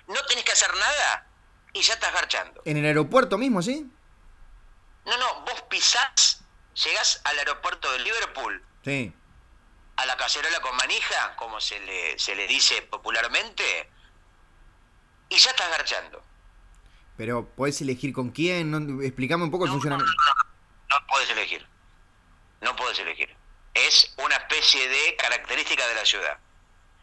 [0.07, 1.27] no, tenés que hacer nada
[1.73, 2.61] y ya estás garchando.
[2.63, 3.85] ¿En el aeropuerto mismo, sí?
[5.05, 6.41] No, no, vos pisás,
[6.85, 8.63] llegás al aeropuerto de Liverpool.
[8.85, 9.13] Sí.
[9.97, 13.89] A la cacerola con manija, como se le, se le dice popularmente,
[15.29, 16.23] y ya estás garchando.
[17.17, 20.11] Pero podés elegir con quién, no, explícame un poco el funcionamiento.
[20.11, 21.67] No, no, puedes elegir.
[22.61, 23.35] No puedes elegir.
[23.73, 26.37] Es una especie de característica de la ciudad.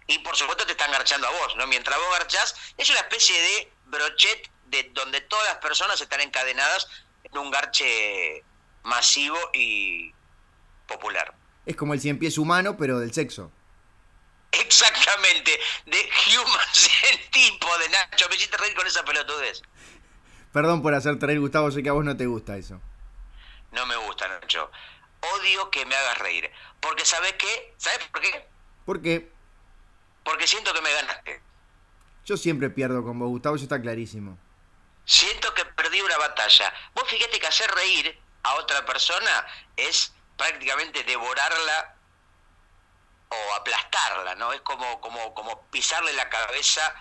[0.07, 1.67] Y por supuesto te están garchando a vos, ¿no?
[1.67, 6.89] Mientras vos garchás, es una especie de brochet de donde todas las personas están encadenadas
[7.25, 8.45] en un garche
[8.83, 10.13] masivo y
[10.87, 11.35] popular.
[11.67, 13.51] Es como el cien pies humano, pero del sexo.
[14.53, 16.69] Exactamente, de Human
[17.33, 18.29] tipo de Nacho.
[18.29, 19.63] Me hiciste reír con esa pelotudez.
[20.53, 22.81] Perdón por hacerte reír, Gustavo, sé que a vos no te gusta eso.
[23.73, 24.71] No me gusta, Nacho.
[25.37, 26.51] Odio que me hagas reír.
[26.81, 27.75] Porque ¿sabes qué?
[27.77, 28.49] ¿Sabes por qué?
[28.85, 29.33] ¿Por qué?
[30.23, 31.41] Porque siento que me ganaste.
[32.25, 34.39] Yo siempre pierdo con vos, Gustavo, eso está clarísimo.
[35.05, 36.73] Siento que perdí una batalla.
[36.95, 39.47] Vos fíjate que hacer reír a otra persona
[39.77, 41.97] es prácticamente devorarla
[43.29, 44.53] o aplastarla, ¿no?
[44.53, 46.95] Es como, como, como pisarle la cabeza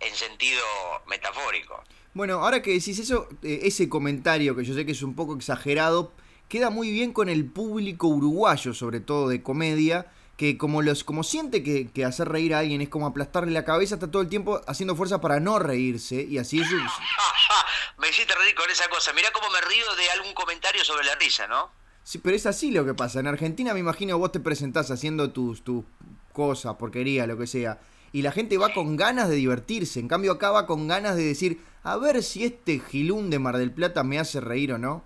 [0.00, 0.64] en sentido
[1.06, 1.82] metafórico.
[2.14, 5.36] Bueno, ahora que decís eso, eh, ese comentario que yo sé que es un poco
[5.36, 6.12] exagerado,
[6.48, 11.24] queda muy bien con el público uruguayo, sobre todo de comedia, que como los como
[11.24, 14.60] siente que, hacer reír a alguien es como aplastarle la cabeza, está todo el tiempo
[14.66, 16.68] haciendo fuerza para no reírse y así es.
[17.98, 19.12] me hiciste reír con esa cosa.
[19.12, 21.70] Mirá cómo me río de algún comentario sobre la risa, ¿no?
[22.06, 23.18] Sí, pero es así lo que pasa.
[23.18, 25.84] En Argentina me imagino vos te presentás haciendo tus, tus
[26.32, 27.80] cosas, porquería, lo que sea
[28.16, 30.00] y la gente va con ganas de divertirse.
[30.00, 33.58] En cambio acá va con ganas de decir, a ver si este gilún de Mar
[33.58, 35.04] del Plata me hace reír o no.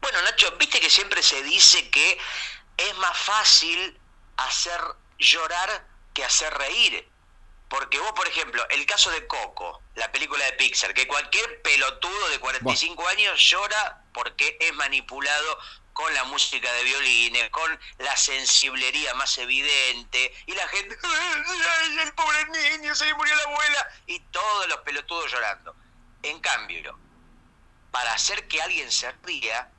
[0.00, 2.18] Bueno, Nacho, viste que siempre se dice que
[2.76, 3.98] es más fácil
[4.36, 4.80] hacer
[5.18, 7.08] llorar que hacer reír.
[7.68, 12.28] Porque vos, por ejemplo, el caso de Coco, la película de Pixar, que cualquier pelotudo
[12.28, 15.58] de 45 años llora porque es manipulado
[15.94, 22.12] con la música de violines, con la sensiblería más evidente, y la gente, ¡ay, el
[22.12, 22.44] pobre
[22.78, 23.88] niño, se le murió la abuela!
[24.06, 25.74] Y todos los pelotudos llorando.
[26.22, 26.98] En cambio,
[27.90, 29.70] para hacer que alguien se ría,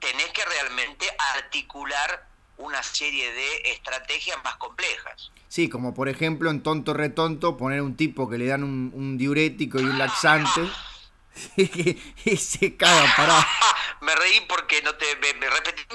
[0.00, 2.26] tenés que realmente articular
[2.58, 5.30] una serie de estrategias más complejas.
[5.48, 9.16] Sí, como por ejemplo en Tonto Retonto poner un tipo que le dan un, un
[9.16, 10.60] diurético y un laxante
[11.56, 13.42] y se caga parado.
[14.00, 15.06] me reí porque no te.
[15.16, 15.32] Me,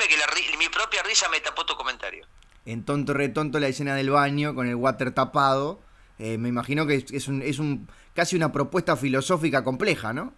[0.07, 2.25] que mi propia risa me tapó tu comentario.
[2.65, 5.81] En tonto retonto la escena del baño con el water tapado.
[6.19, 10.33] Eh, me imagino que es, un, es un casi una propuesta filosófica compleja, ¿no?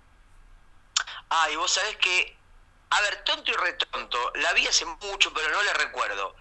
[1.30, 2.38] Ah, y vos sabés que.
[2.92, 6.36] A ver, tonto y retonto, la vi hace mucho, pero no la recuerdo.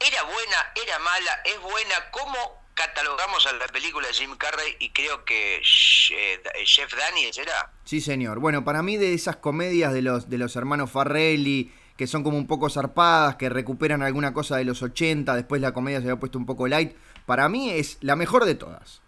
[0.00, 0.72] ¿Era buena?
[0.74, 1.42] ¿Era mala?
[1.44, 2.10] ¿Es buena?
[2.10, 7.72] ¿Cómo catalogamos a la película de Jim Carrey y creo que Chef Daniels era.
[7.84, 8.38] Sí, señor.
[8.38, 12.36] Bueno, para mí de esas comedias de los, de los hermanos Farrelly, que son como
[12.36, 16.20] un poco zarpadas, que recuperan alguna cosa de los 80, después la comedia se había
[16.20, 19.00] puesto un poco light, para mí es la mejor de todas.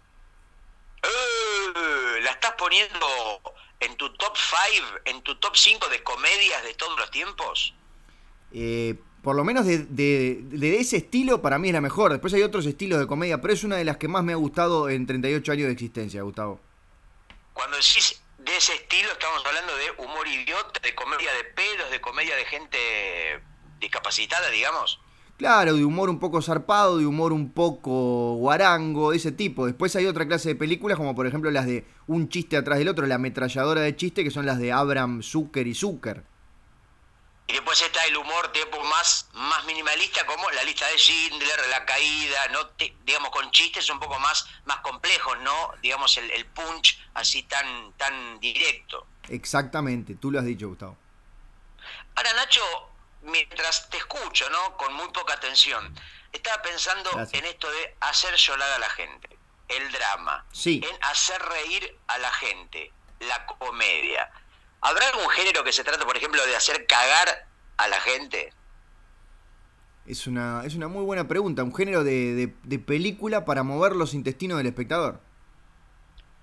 [1.03, 3.07] Eh, ¿La estás poniendo
[3.79, 4.35] en tu top
[4.71, 7.75] 5, en tu top 5 de comedias de todos los tiempos?
[8.51, 12.11] Eh, por lo menos de, ese estilo, para mí es la mejor.
[12.11, 14.37] Después hay otros estilos de comedia, pero es una de las que más me ha
[14.37, 16.59] gustado en 38 años de existencia, Gustavo.
[17.53, 21.99] Cuando decís de ese estilo, estamos hablando de humor idiota, de comedia de pelos, de
[21.99, 22.77] comedia de gente
[23.79, 24.99] discapacitada, digamos.
[25.37, 29.65] Claro, de humor un poco zarpado, de humor un poco guarango, de ese tipo.
[29.65, 32.89] Después hay otra clase de películas, como por ejemplo las de un chiste atrás del
[32.89, 36.25] otro, la ametralladora de chiste, que son las de Abraham Zucker y Zucker.
[37.49, 41.83] Y después está el humor tipo más, más minimalista como la lista de Schindler, la
[41.83, 42.69] caída, no
[43.03, 45.73] digamos con chistes un poco más, más complejos, ¿no?
[45.81, 49.07] Digamos el, el punch así tan, tan directo.
[49.29, 50.95] Exactamente, tú lo has dicho, Gustavo.
[52.13, 52.61] Ahora, Nacho,
[53.23, 54.77] mientras te escucho, ¿no?
[54.77, 55.95] Con muy poca atención,
[56.31, 59.27] estaba pensando en esto de hacer llorar a la gente,
[59.69, 60.81] el drama, sí.
[60.87, 64.31] en hacer reír a la gente, la comedia.
[64.81, 68.53] ¿Habrá algún género que se trate, por ejemplo, de hacer cagar a la gente?
[70.05, 71.63] Es una, es una muy buena pregunta.
[71.63, 72.53] Un género de,
[72.85, 75.21] película para mover los intestinos del espectador.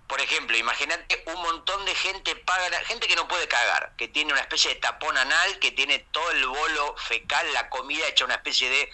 [0.07, 4.33] Por ejemplo, imagínate un montón de gente paga, gente que no puede cagar, que tiene
[4.33, 8.35] una especie de tapón anal, que tiene todo el bolo fecal, la comida hecha una
[8.35, 8.89] especie de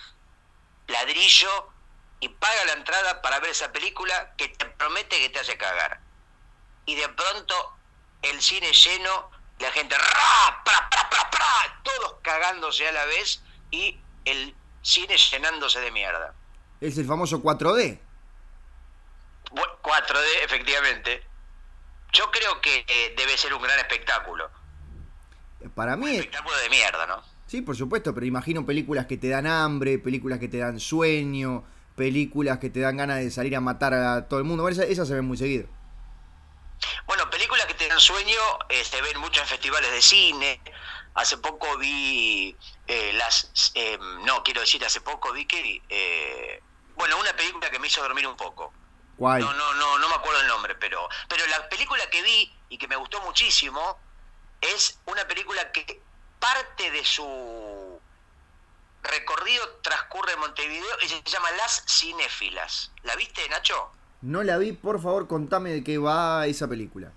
[0.87, 1.69] ladrillo
[2.21, 6.01] y paga la entrada para ver esa película que te promete que te hace cagar.
[6.87, 7.77] Y de pronto
[8.23, 9.31] el cine lleno
[9.63, 15.17] la gente, ra, pra, pra, pra, pra, todos cagándose a la vez y el cine
[15.17, 16.35] llenándose de mierda.
[16.81, 17.99] Es el famoso 4D.
[19.83, 21.23] 4D, efectivamente.
[22.13, 24.51] Yo creo que eh, debe ser un gran espectáculo.
[25.75, 26.07] Para mí.
[26.07, 27.23] Un espectáculo de mierda, ¿no?
[27.47, 31.65] Sí, por supuesto, pero imagino películas que te dan hambre, películas que te dan sueño,
[31.97, 34.63] películas que te dan ganas de salir a matar a todo el mundo.
[34.63, 35.67] Bueno, esas, se ven muy seguido.
[37.07, 40.61] Bueno, películas que te dan sueño eh, se ven mucho en festivales de cine.
[41.15, 43.73] Hace poco vi eh, las...
[44.25, 46.63] no, quiero decir, hace poco vi que...
[46.95, 48.73] bueno, una película que me hizo dormir un poco.
[49.19, 52.79] No, no, no, no me acuerdo el nombre, pero, pero la película que vi y
[52.79, 54.01] que me gustó muchísimo
[54.61, 56.01] es una película que
[56.41, 58.01] parte de su
[59.03, 62.91] recorrido transcurre en Montevideo y se llama Las Cinéfilas.
[63.03, 63.93] ¿La viste, Nacho?
[64.23, 67.13] No la vi, por favor, contame de qué va esa película.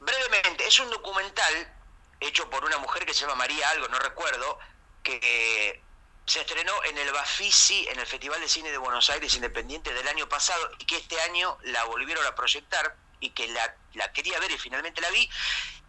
[0.00, 1.72] Brevemente, es un documental
[2.20, 4.58] hecho por una mujer que se llama María Algo, no recuerdo,
[5.02, 5.80] que
[6.26, 10.06] se estrenó en el Bafisi, en el Festival de Cine de Buenos Aires Independiente del
[10.08, 14.38] año pasado y que este año la volvieron a proyectar y que la, la quería
[14.40, 15.28] ver y finalmente la vi,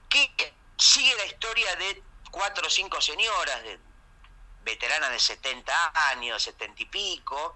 [0.09, 3.79] que sigue la historia de cuatro o cinco señoras, de,
[4.63, 7.55] veteranas de 70 años, 70 y pico,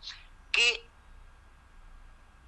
[0.51, 0.85] que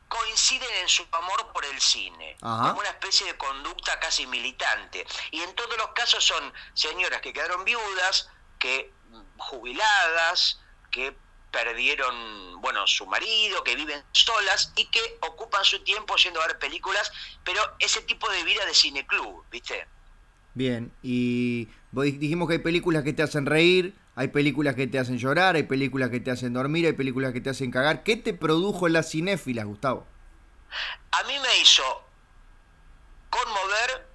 [0.10, 5.06] coinciden en su amor por el cine, como una especie de conducta casi militante.
[5.32, 8.92] Y en todos los casos son señoras que quedaron viudas, que
[9.38, 10.60] jubiladas,
[10.92, 11.16] que
[11.52, 16.60] perdieron, bueno, su marido, que viven solas y que ocupan su tiempo yendo a ver
[16.60, 17.12] películas,
[17.44, 19.88] pero ese tipo de vida de cineclub, ¿viste?
[20.54, 25.18] Bien, y dijimos que hay películas que te hacen reír, hay películas que te hacen
[25.18, 28.04] llorar, hay películas que te hacen dormir, hay películas que te hacen cagar.
[28.04, 30.06] ¿Qué te produjo en las cinéfilas, Gustavo?
[31.12, 31.84] A mí me hizo
[33.30, 34.08] conmover,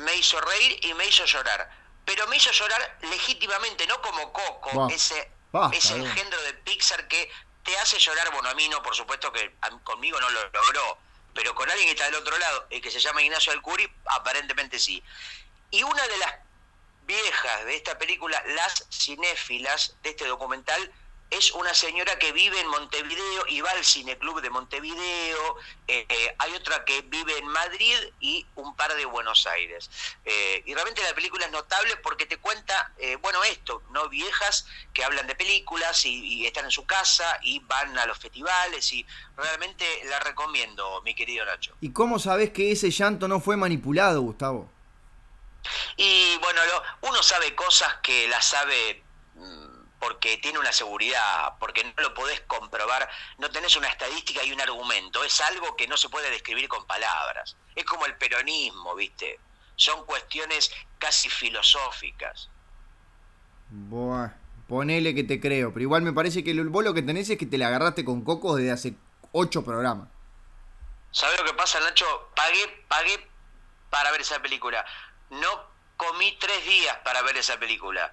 [0.00, 4.88] me hizo reír y me hizo llorar pero me hizo llorar legítimamente, no como Coco,
[4.90, 5.30] ese,
[5.72, 7.30] ese engendro de Pixar que
[7.62, 10.98] te hace llorar, bueno, a mí no, por supuesto que conmigo no lo logró,
[11.32, 14.78] pero con alguien que está del otro lado y que se llama Ignacio Alcuri, aparentemente
[14.78, 15.02] sí.
[15.70, 16.34] Y una de las
[17.06, 20.92] viejas de esta película, las cinéfilas de este documental,
[21.36, 25.56] es una señora que vive en Montevideo y va al cineclub de Montevideo,
[25.88, 29.90] eh, eh, hay otra que vive en Madrid y un par de Buenos Aires.
[30.24, 34.08] Eh, y realmente la película es notable porque te cuenta, bueno, esto, ¿no?
[34.08, 38.92] Viejas que hablan de películas y, están en su casa y van a los festivales
[38.92, 39.04] y
[39.36, 41.74] realmente la recomiendo, mi querido Nacho.
[41.80, 44.70] ¿Y cómo sabes que ese llanto no fue manipulado, Gustavo?
[45.96, 46.60] Y bueno,
[47.02, 49.02] uno sabe cosas que las sabe
[49.34, 54.52] mm, porque tiene una seguridad, porque no lo podés comprobar, no tenés una estadística y
[54.52, 57.56] un argumento, es algo que no se puede describir con palabras.
[57.74, 59.38] Es como el peronismo, ¿viste?
[59.76, 62.48] Son cuestiones casi filosóficas.
[63.70, 64.30] Buah,
[64.68, 67.46] ponele que te creo, pero igual me parece que vos lo que tenés es que
[67.46, 68.94] te la agarraste con Coco desde hace
[69.32, 70.08] ocho programas.
[71.10, 72.30] ¿Sabes lo que pasa, Nacho?
[72.34, 73.28] Pagué, pagué
[73.88, 74.84] para ver esa película.
[75.30, 78.12] No comí tres días para ver esa película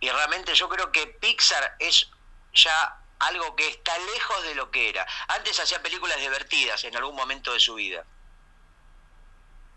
[0.00, 2.08] y realmente yo creo que Pixar es
[2.52, 5.06] ya algo que está lejos de lo que era.
[5.28, 8.04] Antes hacía películas divertidas en algún momento de su vida.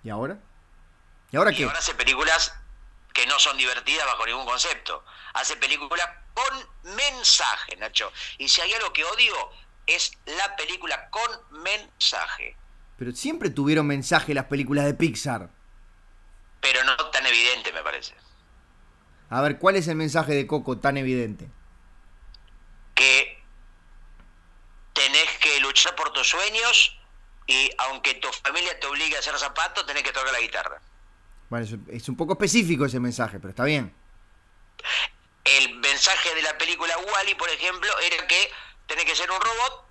[0.03, 0.37] ¿Y ahora?
[1.31, 1.63] ¿Y ahora qué?
[1.63, 2.53] ahora hace películas
[3.13, 5.05] que no son divertidas bajo ningún concepto.
[5.33, 8.11] Hace películas con mensaje, Nacho.
[8.37, 9.33] Y si hay algo que odio,
[9.85, 12.55] es la película con mensaje.
[12.97, 15.49] Pero siempre tuvieron mensaje las películas de Pixar.
[16.61, 18.15] Pero no tan evidente, me parece.
[19.29, 21.49] A ver, ¿cuál es el mensaje de Coco tan evidente?
[22.95, 23.41] Que
[24.93, 26.99] tenés que luchar por tus sueños
[27.47, 30.81] y aunque tu familia te obligue a hacer zapatos, tenés que tocar la guitarra.
[31.49, 33.93] Bueno, es un poco específico ese mensaje, pero está bien.
[35.43, 38.51] El mensaje de la película Wally, por ejemplo, era que
[38.87, 39.85] tenés que ser un robot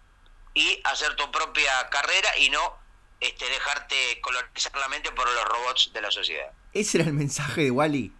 [0.55, 2.77] y hacer tu propia carrera y no
[3.21, 6.53] este, dejarte colonizar la mente por los robots de la sociedad.
[6.73, 8.13] ¿Ese era el mensaje de Wally?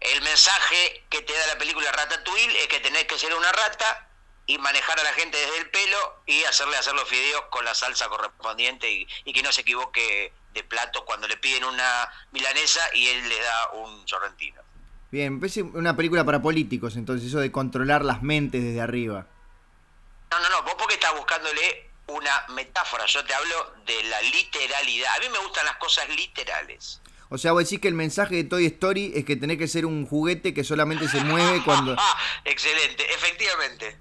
[0.00, 4.08] El mensaje que te da la película Ratatouille es que tenés que ser una rata
[4.46, 7.74] y manejar a la gente desde el pelo y hacerle hacer los fideos con la
[7.74, 13.08] salsa correspondiente y, que no se equivoque de plato cuando le piden una milanesa y
[13.08, 14.60] él le da un sorrentino.
[15.10, 19.26] Bien, parece una película para políticos, entonces eso de controlar las mentes desde arriba.
[20.30, 25.14] No, no, no, vos porque estás buscándole una metáfora, yo te hablo de la literalidad.
[25.14, 27.00] A mí me gustan las cosas literales.
[27.32, 29.86] O sea, vos decís que el mensaje de Toy Story es que tenés que ser
[29.86, 31.96] un juguete que solamente se mueve cuando...
[32.44, 34.00] Excelente, efectivamente.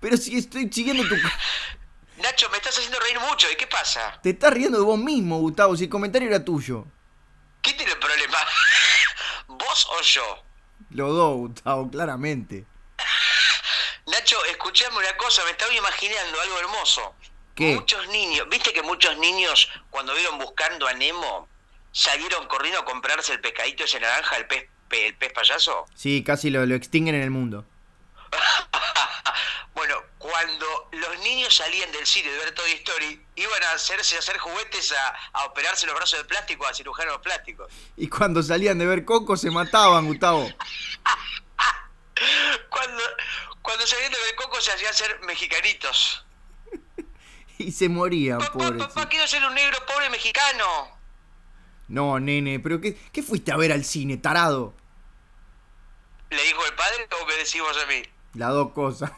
[0.00, 1.14] Pero, si estoy siguiendo tu...
[2.16, 4.18] Nacho, me estás haciendo reír mucho, ¿y qué pasa?
[4.24, 6.84] Te estás riendo de vos mismo, Gustavo, si el comentario era tuyo.
[7.62, 8.38] ¿Qué tiene el problema?
[9.46, 10.42] vos o yo?
[10.90, 12.66] Los dos, Gustavo, claramente.
[14.06, 17.14] Nacho, escuchame una cosa, me estaba imaginando algo hermoso.
[17.54, 17.76] ¿Qué?
[17.76, 21.48] Muchos niños, viste que muchos niños cuando vieron buscando a Nemo
[21.92, 25.86] salieron corriendo a comprarse el pescadito ese naranja, el pez, pe- el pez payaso.
[25.94, 27.64] Sí, casi lo, lo extinguen en el mundo.
[29.72, 34.18] Bueno, cuando los niños salían del cine de ver Toy Story, iban a hacerse a
[34.18, 37.72] hacer juguetes a, a operarse los brazos de plástico a cirujanos plásticos.
[37.96, 40.46] Y cuando salían de ver Coco se mataban, Gustavo.
[42.68, 43.02] Cuando,
[43.62, 46.24] cuando salían de ver Coco se hacían ser mexicanitos.
[47.58, 48.86] Y se morían, Papá, pobres.
[48.86, 50.98] papá, quiero ser un negro pobre mexicano.
[51.90, 54.74] No, nene, pero qué, ¿qué fuiste a ver al cine, tarado?
[56.30, 58.02] ¿Le dijo el padre o me decimos a mí?
[58.34, 59.10] Las dos cosas.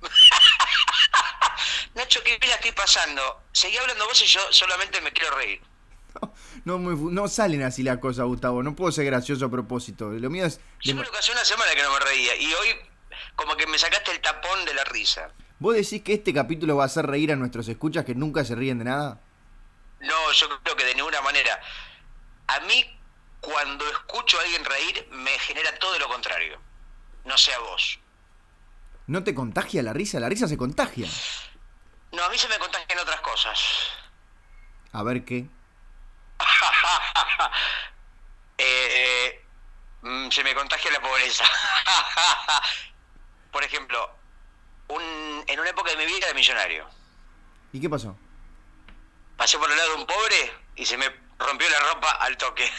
[1.94, 3.42] Nacho, ¿qué la estoy pasando?
[3.52, 5.60] Seguí hablando vos y yo solamente me quiero reír.
[6.64, 8.62] No, no salen así las cosas, Gustavo.
[8.62, 10.10] No puedo ser gracioso a propósito.
[10.10, 10.60] Lo mío es...
[10.80, 12.68] Yo creo que hace una semana que no me reía y hoy
[13.34, 15.32] como que me sacaste el tapón de la risa.
[15.58, 18.54] ¿Vos decís que este capítulo va a hacer reír a nuestros escuchas que nunca se
[18.54, 19.20] ríen de nada?
[20.00, 21.60] No, yo creo que de ninguna manera.
[22.56, 22.98] A mí,
[23.40, 26.60] cuando escucho a alguien reír, me genera todo lo contrario.
[27.24, 27.98] No sé a vos.
[29.06, 30.20] ¿No te contagia la risa?
[30.20, 31.08] La risa se contagia.
[32.12, 33.58] No, a mí se me contagian otras cosas.
[34.92, 35.46] A ver qué.
[38.58, 39.44] Eh, eh,
[40.02, 41.44] mm, se me contagia la pobreza.
[43.50, 44.08] Por ejemplo,
[44.88, 46.86] un- en una época de mi vida era millonario.
[47.72, 48.16] ¿Y qué pasó?
[49.36, 51.10] Pasé por el lado de un pobre y se me
[51.42, 52.70] rompió la ropa al toque.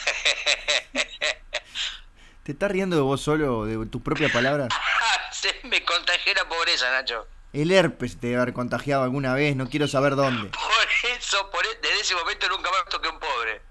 [2.43, 4.69] ¿Te estás riendo de vos solo, de tus propias palabras?
[5.31, 7.27] se me contagió la pobreza, Nacho.
[7.53, 10.49] El herpes te debe haber contagiado alguna vez, no quiero saber dónde.
[10.49, 13.61] Por eso, por e- desde ese momento nunca más toqué un pobre.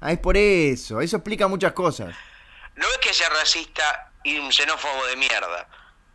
[0.00, 1.00] Ah, es por eso.
[1.00, 2.14] Eso explica muchas cosas.
[2.76, 5.68] No es que sea racista y un xenófobo de mierda.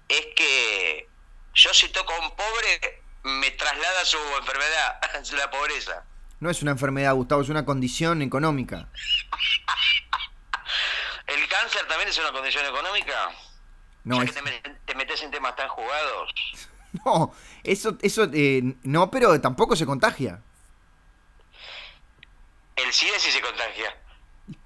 [0.09, 1.07] Es que
[1.53, 4.99] yo si toco a un pobre, me traslada su enfermedad,
[5.34, 6.03] la pobreza.
[6.45, 8.87] No es una enfermedad, Gustavo, es una condición económica.
[11.25, 13.31] ¿El cáncer también es una condición económica?
[14.03, 14.43] No, es- que
[14.85, 16.29] te metes en temas tan jugados.
[17.03, 17.33] no
[17.63, 20.43] eso, eso, eh, no, pero tampoco se contagia.
[22.75, 23.97] El SIDA sí se contagia.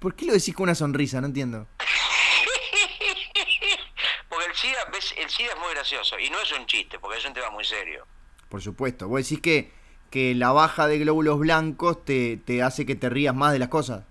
[0.00, 1.18] ¿Por qué lo decís con una sonrisa?
[1.22, 1.66] No entiendo.
[4.28, 7.16] Porque el SIDA, ves, el SIDA es muy gracioso y no es un chiste, porque
[7.16, 8.06] es un tema muy serio.
[8.50, 9.08] Por supuesto.
[9.08, 9.79] Vos decís que,
[10.10, 13.68] que la baja de glóbulos blancos te, te hace que te rías más de las
[13.68, 14.02] cosas.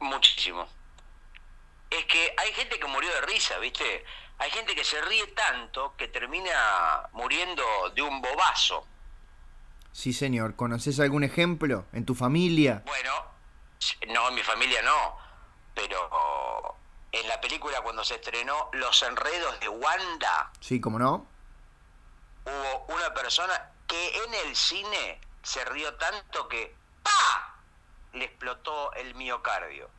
[0.00, 0.66] Muchísimo.
[1.90, 4.04] Es que hay gente que murió de risa, ¿viste?
[4.38, 7.62] Hay gente que se ríe tanto que termina muriendo
[7.94, 8.86] de un bobazo.
[9.92, 10.56] Sí, señor.
[10.56, 12.82] ¿Conoces algún ejemplo en tu familia?
[12.84, 13.12] Bueno,
[14.12, 15.16] no, en mi familia no,
[15.72, 16.76] pero
[17.12, 21.28] en la película cuando se estrenó Los Enredos de Wanda, Sí, ¿cómo no?
[22.44, 27.58] hubo una persona que en el cine se rió tanto que ¡pa!
[28.12, 29.90] le explotó el miocardio.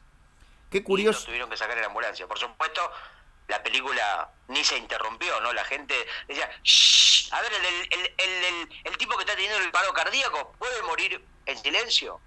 [0.70, 1.26] Qué Y lo curioso.
[1.26, 2.28] tuvieron que sacar en la ambulancia.
[2.28, 2.82] Por supuesto,
[3.48, 5.54] la película ni se interrumpió, ¿no?
[5.54, 5.94] La gente
[6.28, 9.72] decía, "Shh, a ver, el, el- el- el- el- el tipo que está teniendo el
[9.72, 12.20] paro cardíaco puede morir en silencio.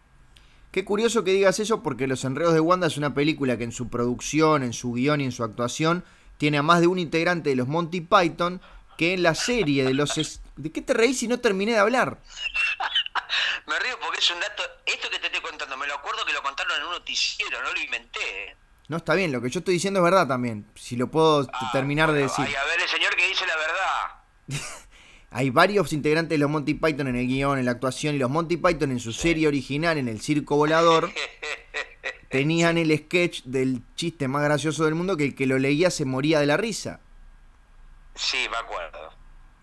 [0.70, 3.72] Qué curioso que digas eso porque Los Enredos de Wanda es una película que en
[3.72, 6.04] su producción, en su guion y en su actuación
[6.36, 8.60] tiene a más de un integrante de los Monty Python
[8.96, 10.40] que en la serie de los...
[10.58, 12.18] ¿De qué te reís si no terminé de hablar?
[13.66, 16.32] Me río porque es un dato, esto que te estoy contando, me lo acuerdo que
[16.32, 18.56] lo contaron en un noticiero, no lo inventé.
[18.88, 20.66] No, está bien, lo que yo estoy diciendo es verdad también.
[20.74, 22.46] Si lo puedo Ah, terminar de decir.
[22.48, 24.58] ay, a ver, el señor que dice la verdad.
[25.30, 28.30] Hay varios integrantes de los Monty Python en el guion, en la actuación, y los
[28.30, 31.10] Monty Python en su serie original, en el Circo Volador,
[32.30, 36.06] tenían el sketch del chiste más gracioso del mundo que el que lo leía se
[36.06, 37.00] moría de la risa.
[38.14, 39.12] Sí, me acuerdo.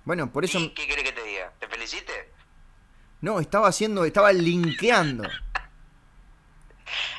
[0.06, 0.60] Bueno, por eso...
[0.60, 1.52] ¿Y qué querés que te diga?
[1.60, 2.32] ¿Te felicite?
[3.22, 5.24] No, estaba haciendo, estaba linkeando.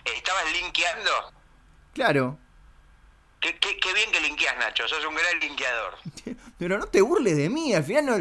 [0.05, 1.11] ¿Estabas linkeando?
[1.93, 2.39] Claro.
[3.41, 5.99] Qué, qué, qué bien que linkeas, Nacho, sos un gran linkeador.
[6.59, 8.17] Pero no te burles de mí, al final no...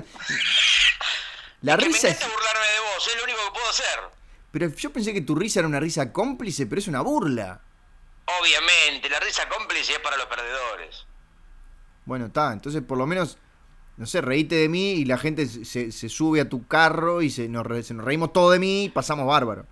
[1.62, 2.18] La risa me es...
[2.18, 4.00] encanta burlarme de vos, es lo único que puedo hacer.
[4.52, 7.62] Pero yo pensé que tu risa era una risa cómplice, pero es una burla.
[8.40, 11.06] Obviamente, la risa cómplice es para los perdedores.
[12.06, 13.38] Bueno, está, entonces por lo menos,
[13.98, 17.30] no sé, reíte de mí y la gente se, se- sube a tu carro y
[17.30, 19.66] se nos, re- se nos reímos todo de mí y pasamos bárbaro.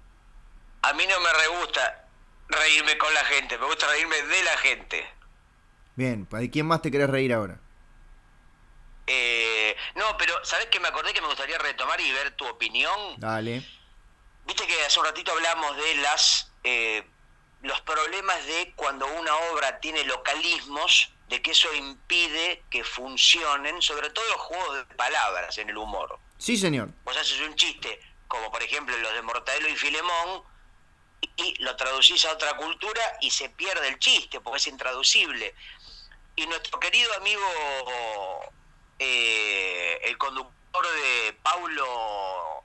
[0.81, 2.07] A mí no me re gusta
[2.47, 5.05] reírme con la gente, me gusta reírme de la gente.
[5.95, 7.59] Bien, ¿de quién más te querés reír ahora?
[9.07, 12.97] Eh, no, pero ¿sabés qué me acordé que me gustaría retomar y ver tu opinión?
[13.17, 13.65] Dale.
[14.45, 17.03] Viste que hace un ratito hablamos de las eh,
[17.61, 24.11] los problemas de cuando una obra tiene localismos, de que eso impide que funcionen, sobre
[24.11, 26.19] todo los juegos de palabras en el humor.
[26.37, 26.89] Sí, señor.
[27.03, 30.43] Vos haces un chiste, como por ejemplo los de Mortadelo y Filemón,
[31.37, 35.55] y lo traducís a otra cultura y se pierde el chiste, porque es intraducible.
[36.35, 37.41] Y nuestro querido amigo,
[38.99, 42.63] eh, el conductor de Paulo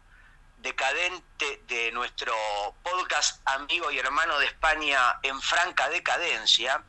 [0.58, 2.34] Decadente, de nuestro
[2.82, 6.84] podcast amigo y hermano de España en franca decadencia,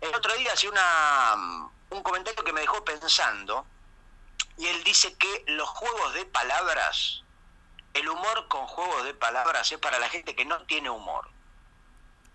[0.00, 3.66] el otro día hacía una, un comentario que me dejó pensando,
[4.56, 7.22] y él dice que los juegos de palabras,
[7.94, 11.28] el humor con juegos de palabras es para la gente que no tiene humor.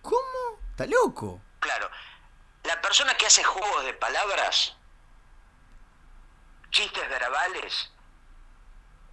[0.02, 0.60] ¿Cómo?
[0.72, 1.42] ¿Está loco?
[1.60, 1.90] Claro,
[2.64, 4.76] la persona que hace juegos de palabras,
[6.72, 7.92] chistes verbales,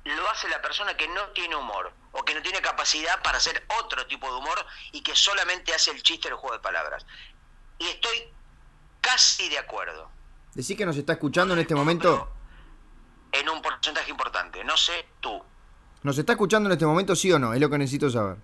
[0.04, 3.64] lo hace la persona que no tiene humor o que no tiene capacidad para hacer
[3.80, 7.04] otro tipo de humor y que solamente hace el chiste del juego de palabras.
[7.78, 8.32] Y estoy
[9.00, 10.10] casi de acuerdo.
[10.54, 12.32] Decís que nos está escuchando en este momento.
[13.32, 15.42] En un porcentaje importante, no sé tú.
[16.02, 17.52] ¿Nos está escuchando en este momento, sí o no?
[17.54, 18.38] Es lo que necesito saber.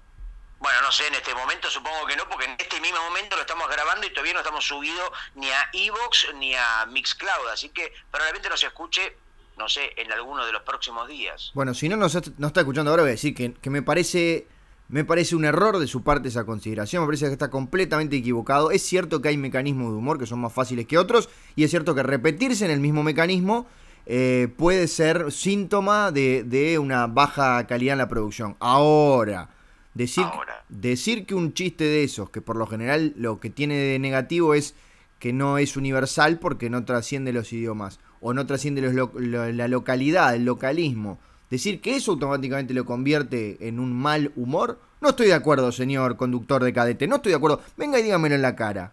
[0.59, 3.43] Bueno, no sé, en este momento supongo que no, porque en este mismo momento lo
[3.43, 7.93] estamos grabando y todavía no estamos subidos ni a Evox ni a Mixcloud, así que
[8.11, 9.17] probablemente nos escuche,
[9.59, 11.51] no sé, en alguno de los próximos días.
[11.55, 14.49] Bueno, si no nos no está escuchando ahora, voy a decir que, que me parece
[14.89, 18.71] me parece un error de su parte esa consideración, me parece que está completamente equivocado.
[18.71, 21.71] Es cierto que hay mecanismos de humor que son más fáciles que otros y es
[21.71, 23.67] cierto que repetirse en el mismo mecanismo
[24.07, 28.57] eh, puede ser síntoma de, de, una baja calidad en la producción.
[28.61, 29.51] Ahora,
[29.95, 30.65] decir, Ahora.
[30.69, 34.55] decir que un chiste de esos, que por lo general lo que tiene de negativo
[34.55, 34.77] es
[35.19, 39.51] que no es universal porque no trasciende los idiomas o no trasciende los lo, lo,
[39.51, 41.19] la localidad, el localismo
[41.51, 46.17] Decir que eso automáticamente lo convierte en un mal humor, no estoy de acuerdo, señor
[46.17, 47.63] conductor de cadete, no estoy de acuerdo.
[47.77, 48.93] Venga y dígamelo en la cara.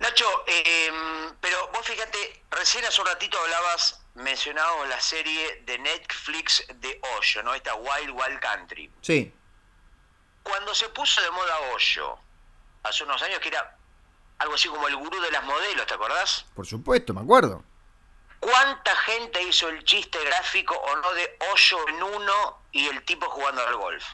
[0.00, 0.90] Nacho, eh,
[1.40, 7.42] pero vos fíjate, recién hace un ratito hablabas, mencionado la serie de Netflix de Hoyo,
[7.42, 7.54] ¿no?
[7.54, 8.90] Esta Wild Wild Country.
[9.00, 9.32] Sí.
[10.42, 12.18] Cuando se puso de moda Hoyo,
[12.82, 13.76] hace unos años que era
[14.38, 16.46] algo así como el gurú de las modelos, ¿te acordás?
[16.54, 17.64] Por supuesto, me acuerdo.
[18.46, 23.28] ¿Cuánta gente hizo el chiste gráfico o no de hoyo en uno y el tipo
[23.28, 24.04] jugando al golf?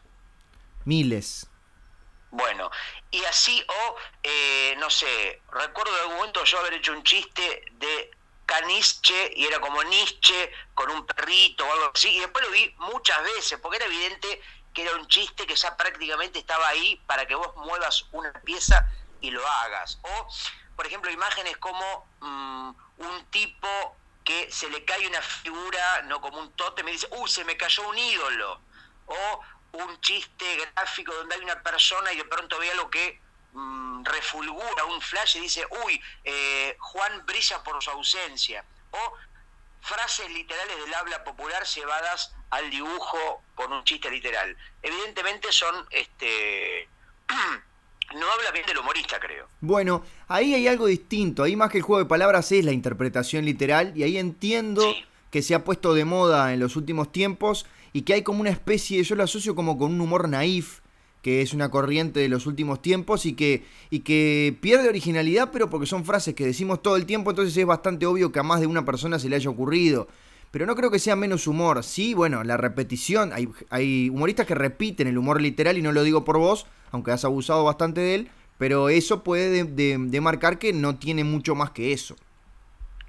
[0.87, 1.47] Miles.
[2.31, 2.71] Bueno,
[3.11, 7.63] y así, o eh, no sé, recuerdo de algún momento yo haber hecho un chiste
[7.73, 8.11] de
[8.47, 12.75] caniche y era como Nietzsche con un perrito o algo así, y después lo vi
[12.79, 14.41] muchas veces, porque era evidente
[14.73, 18.91] que era un chiste que ya prácticamente estaba ahí para que vos muevas una pieza
[19.21, 19.99] y lo hagas.
[20.01, 20.29] O,
[20.75, 26.39] por ejemplo, imágenes como mmm, un tipo que se le cae una figura, no como
[26.39, 28.61] un tote, me dice, uy, se me cayó un ídolo.
[29.07, 29.41] O
[29.73, 33.21] un chiste gráfico donde hay una persona y de pronto ve algo que
[33.53, 38.65] mmm, refulgura, un flash y dice, uy, eh, Juan brilla por su ausencia.
[38.91, 39.17] O
[39.81, 44.57] frases literales del habla popular llevadas al dibujo con un chiste literal.
[44.83, 46.89] Evidentemente son este
[48.15, 49.47] no habla bien del humorista, creo.
[49.61, 51.43] Bueno, ahí hay algo distinto.
[51.43, 53.93] Ahí más que el juego de palabras es la interpretación literal.
[53.97, 55.05] Y ahí entiendo sí.
[55.31, 58.51] que se ha puesto de moda en los últimos tiempos y que hay como una
[58.51, 60.81] especie, yo lo asocio como con un humor naif,
[61.21, 65.71] que es una corriente de los últimos tiempos y que, y que pierde originalidad, pero
[65.71, 68.61] porque son frases que decimos todo el tiempo, entonces es bastante obvio que a más
[68.61, 70.09] de una persona se le haya ocurrido.
[70.53, 71.83] Pero no creo que sea menos humor.
[71.83, 73.33] Sí, bueno, la repetición.
[73.33, 77.11] Hay, hay humoristas que repiten el humor literal y no lo digo por vos, aunque
[77.11, 81.71] has abusado bastante de él, pero eso puede de, de, que no tiene mucho más
[81.71, 82.17] que eso.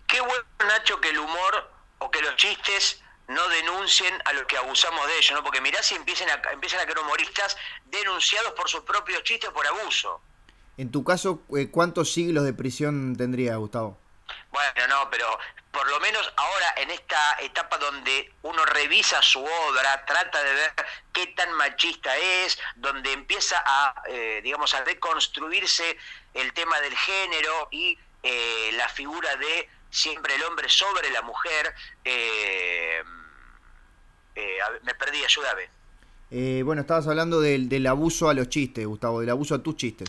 [0.08, 1.70] Qué bueno, Nacho, que el humor
[2.00, 5.44] o que los chistes no denuncien a los que abusamos de ellos, ¿no?
[5.44, 9.68] Porque mirá si empiezan a, empiezan a quedar humoristas denunciados por sus propios chistes por
[9.68, 10.22] abuso.
[10.78, 13.98] En tu caso, eh, ¿cuántos siglos de prisión tendría, Gustavo?
[14.52, 15.26] Bueno, no, pero
[15.74, 20.72] por lo menos ahora en esta etapa donde uno revisa su obra, trata de ver
[21.12, 25.98] qué tan machista es, donde empieza a, eh, digamos, a reconstruirse
[26.36, 31.74] el tema del género y eh, la figura de siempre el hombre sobre la mujer.
[32.06, 33.04] Eh,
[34.84, 35.70] me perdí, ayúdame.
[36.64, 40.08] bueno, estabas hablando del, del abuso a los chistes, Gustavo, del abuso a tus chistes.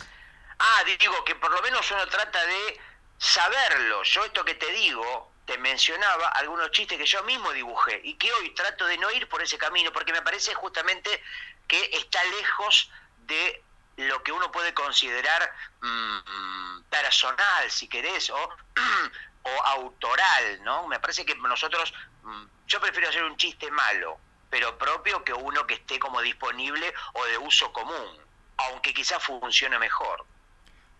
[0.59, 2.79] Ah, digo que por lo menos uno trata de
[3.17, 4.03] saberlo.
[4.03, 8.31] Yo esto que te digo, te mencionaba algunos chistes que yo mismo dibujé y que
[8.33, 11.23] hoy trato de no ir por ese camino porque me parece justamente
[11.67, 12.89] que está lejos
[13.19, 13.63] de
[13.97, 18.49] lo que uno puede considerar mmm, personal, si querés, o,
[19.43, 20.87] o, autoral, ¿no?
[20.87, 21.93] Me parece que nosotros,
[22.23, 24.19] mmm, yo prefiero hacer un chiste malo,
[24.49, 28.25] pero propio que uno que esté como disponible o de uso común.
[28.57, 30.25] aunque quizás funcione mejor.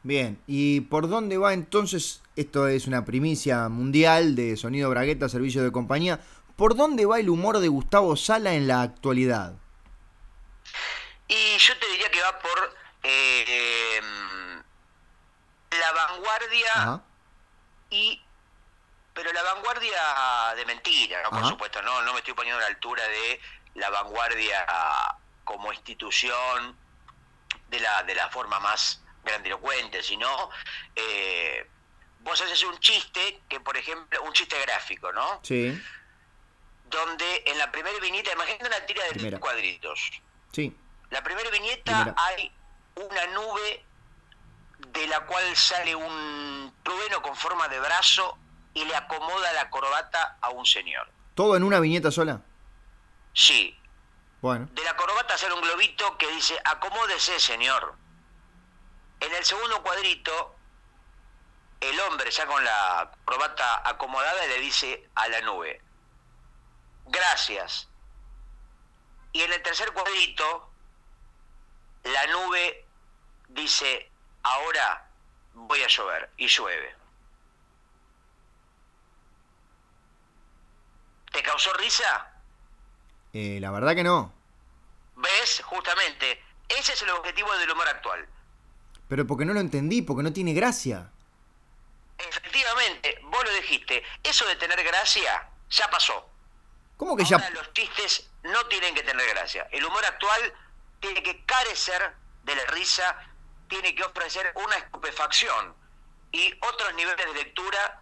[0.06, 2.22] Bien, ¿y por dónde va entonces?
[2.36, 6.20] Esto es una primicia mundial de Sonido Bragueta, servicio de compañía.
[6.56, 9.53] ¿Por dónde va el humor de Gustavo Sala en la actualidad?
[11.28, 13.99] Y yo te diría que va por eh,
[15.72, 17.01] la vanguardia
[17.89, 18.22] y
[19.12, 21.32] pero la vanguardia de mentira, ¿no?
[21.32, 23.41] por supuesto, no, no me estoy poniendo a la altura de
[23.74, 24.68] la vanguardia
[25.43, 26.78] como institución
[27.70, 30.49] de la, de la forma más grandilocuente, sino
[30.95, 31.67] eh,
[32.21, 35.41] vos haces un chiste que, por ejemplo, un chiste gráfico, ¿no?
[35.43, 35.82] Sí.
[36.89, 39.99] Donde en la primera viñeta, imagínate una tira de tres cuadritos.
[40.51, 40.76] Sí.
[41.09, 42.51] La primera viñeta hay
[42.95, 43.84] una nube
[44.93, 48.38] de la cual sale un trueno con forma de brazo
[48.73, 51.09] y le acomoda la corbata a un señor.
[51.34, 52.41] ¿Todo en una viñeta sola?
[53.34, 53.78] Sí.
[54.41, 54.67] Bueno.
[54.71, 57.95] De la corbata sale un globito que dice, acomódese, señor.
[59.26, 60.55] En el segundo cuadrito,
[61.82, 65.82] el hombre ya con la corbata acomodada le dice a la nube,
[67.07, 67.88] gracias.
[69.34, 70.69] Y en el tercer cuadrito,
[72.03, 72.86] la nube
[73.49, 74.11] dice,
[74.43, 75.09] ahora
[75.55, 76.95] voy a llover, y llueve.
[81.32, 82.32] ¿Te causó risa?
[83.34, 84.32] Eh, la verdad que no.
[85.15, 85.63] ¿Ves?
[85.65, 88.30] Justamente, ese es el objetivo del humor actual.
[89.08, 91.12] Pero porque no lo entendí, porque no tiene gracia.
[92.18, 96.30] Efectivamente, vos lo dijiste, eso de tener gracia ya pasó.
[96.97, 97.38] ¿Cómo que ya?
[97.49, 99.68] Los chistes no tienen que tener gracia.
[99.72, 100.53] El humor actual
[100.99, 103.18] tiene que carecer de la risa,
[103.68, 105.76] tiene que ofrecer una estupefacción
[106.32, 108.01] y otros niveles de lectura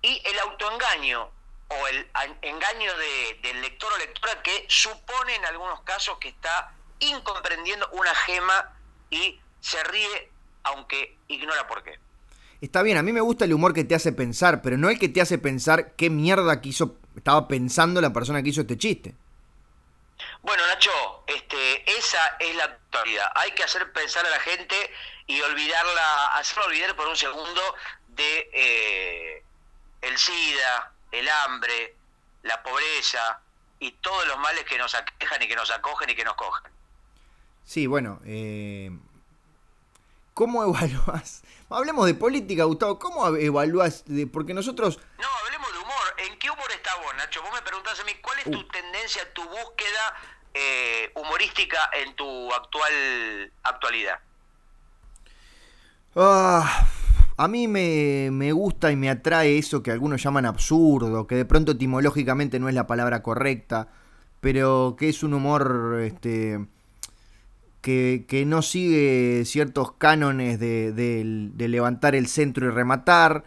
[0.00, 1.30] y el autoengaño
[1.68, 2.10] o el
[2.42, 8.72] engaño del lector o lectora que supone en algunos casos que está incomprendiendo una gema
[9.10, 10.30] y se ríe
[10.64, 11.98] aunque ignora por qué.
[12.60, 14.98] Está bien, a mí me gusta el humor que te hace pensar, pero no el
[14.98, 19.14] que te hace pensar qué mierda quiso, estaba pensando la persona que hizo este chiste.
[20.42, 23.32] Bueno, Nacho, este, esa es la actualidad.
[23.34, 24.76] Hay que hacer pensar a la gente
[25.26, 27.60] y olvidarla, hacerla olvidar por un segundo
[28.08, 29.44] de eh,
[30.02, 31.96] el SIDA, el hambre,
[32.42, 33.40] la pobreza
[33.80, 36.70] y todos los males que nos aquejan y que nos acogen y que nos cogen.
[37.64, 38.90] Sí, bueno, eh,
[40.34, 41.42] ¿Cómo evalúas?
[41.68, 42.98] Hablemos de política, Gustavo.
[42.98, 44.04] ¿Cómo evalúas?
[44.32, 44.98] Porque nosotros.
[45.18, 45.92] No, hablemos de humor.
[46.26, 47.42] ¿En qué humor está vos, Nacho?
[47.42, 48.68] Vos me preguntás a mí, ¿cuál es tu uh.
[48.68, 50.14] tendencia, tu búsqueda
[50.54, 54.20] eh, humorística en tu actual actualidad?
[56.14, 56.86] Ah,
[57.38, 61.46] a mí me, me, gusta y me atrae eso que algunos llaman absurdo, que de
[61.46, 63.88] pronto etimológicamente no es la palabra correcta,
[64.40, 66.66] pero que es un humor este,
[67.82, 73.44] que, no sigue ciertos cánones de, levantar el centro y rematar,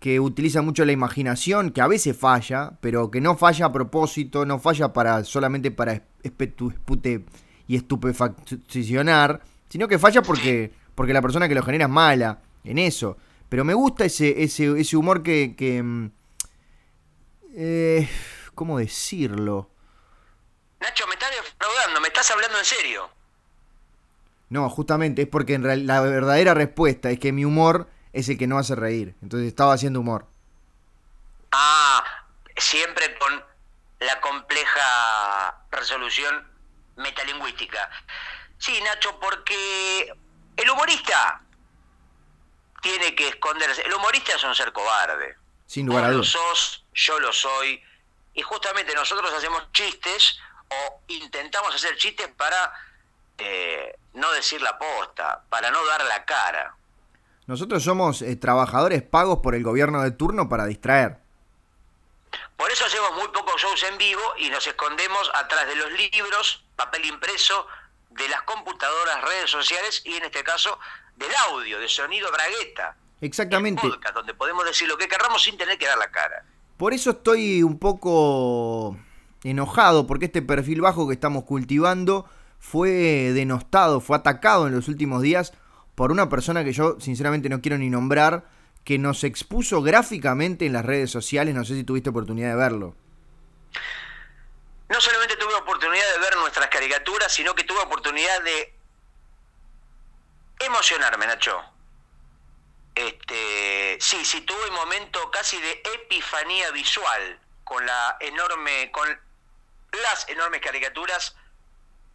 [0.00, 4.44] que utiliza mucho la imaginación, que a veces falla, pero que no falla a propósito,
[4.44, 7.24] no falla para solamente para espute
[7.66, 12.78] y estupefaccionar, sino que falla porque, porque la persona que lo genera es mala en
[12.78, 13.16] eso.
[13.48, 15.54] Pero me gusta ese, ese, ese humor que...
[15.56, 16.10] que mm,
[17.56, 18.08] eh,
[18.54, 19.70] ¿Cómo decirlo?
[20.80, 23.10] Nacho, me estás defraudando, me estás hablando en serio.
[24.48, 28.46] No, justamente es porque en la verdadera respuesta es que mi humor es el que
[28.46, 29.14] no hace reír.
[29.22, 30.26] Entonces estaba haciendo humor.
[31.52, 32.04] Ah,
[32.56, 33.44] siempre con
[34.00, 36.48] la compleja resolución
[36.96, 37.90] metalingüística.
[38.58, 40.12] Sí, Nacho, porque
[40.56, 41.42] el humorista
[42.80, 43.82] tiene que esconderse.
[43.82, 45.36] El humorista es un ser cobarde.
[45.66, 46.28] Sin lugar a dudas.
[46.28, 47.82] sos, yo lo soy.
[48.34, 50.38] Y justamente nosotros hacemos chistes
[50.68, 52.72] o intentamos hacer chistes para
[53.38, 56.76] eh, no decir la posta, para no dar la cara.
[57.46, 61.18] Nosotros somos eh, trabajadores pagos por el gobierno de turno para distraer.
[62.56, 66.64] Por eso hacemos muy pocos shows en vivo y nos escondemos atrás de los libros,
[66.76, 67.66] papel impreso,
[68.10, 70.78] de las computadoras, redes sociales y en este caso
[71.16, 72.96] del audio, de sonido bragueta.
[73.20, 73.82] Exactamente.
[74.14, 76.44] donde podemos decir lo que querramos sin tener que dar la cara.
[76.76, 78.96] Por eso estoy un poco
[79.42, 82.28] enojado porque este perfil bajo que estamos cultivando
[82.64, 85.52] fue denostado, fue atacado en los últimos días
[85.94, 88.48] por una persona que yo sinceramente no quiero ni nombrar,
[88.84, 92.96] que nos expuso gráficamente en las redes sociales, no sé si tuviste oportunidad de verlo.
[94.88, 98.74] No solamente tuve oportunidad de ver nuestras caricaturas, sino que tuve oportunidad de
[100.60, 101.60] emocionarme, Nacho.
[102.94, 109.06] Este, sí, sí, tuve un momento casi de epifanía visual con la enorme, con
[110.02, 111.36] las enormes caricaturas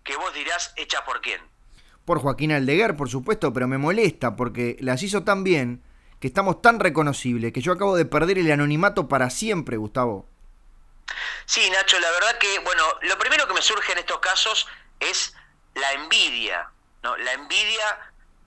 [0.10, 1.40] que vos dirás hecha por quién.
[2.04, 5.84] Por Joaquín Aldeguer, por supuesto, pero me molesta porque las hizo tan bien,
[6.20, 10.28] que estamos tan reconocibles, que yo acabo de perder el anonimato para siempre, Gustavo.
[11.46, 14.68] Sí, Nacho, la verdad que, bueno, lo primero que me surge en estos casos
[15.00, 15.36] es
[15.76, 16.72] la envidia,
[17.04, 17.16] ¿no?
[17.18, 18.00] La envidia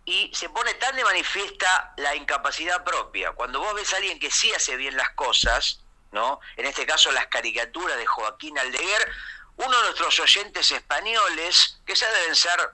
[0.04, 3.30] y se pone tan de manifiesta la incapacidad propia.
[3.32, 6.40] Cuando vos ves a alguien que sí hace bien las cosas, ¿no?
[6.56, 9.08] En este caso las caricaturas de Joaquín Aldeguer,
[9.64, 12.70] uno de nuestros oyentes españoles, que ya deben ser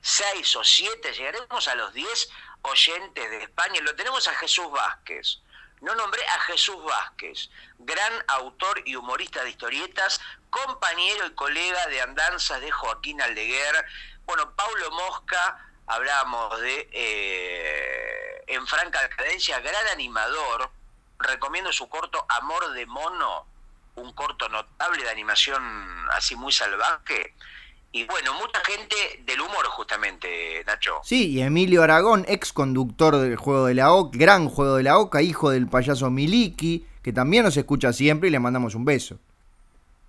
[0.00, 2.30] seis o siete, llegaremos a los diez
[2.62, 5.40] oyentes de España, lo tenemos a Jesús Vázquez.
[5.80, 10.20] No nombré a Jesús Vázquez, gran autor y humorista de historietas,
[10.50, 13.86] compañero y colega de andanzas de Joaquín Aldeguer.
[14.26, 20.70] Bueno, Paulo Mosca, hablamos de eh, En Franca Cadencia, gran animador.
[21.18, 23.46] Recomiendo su corto Amor de Mono,
[23.96, 25.62] un corto notable de animación
[26.12, 27.34] así muy salvaje.
[27.92, 31.00] Y bueno, mucha gente del humor justamente, Nacho.
[31.02, 34.98] Sí, y Emilio Aragón, ex conductor del Juego de la Oca, gran Juego de la
[34.98, 39.18] Oca, hijo del payaso Miliki, que también nos escucha siempre y le mandamos un beso.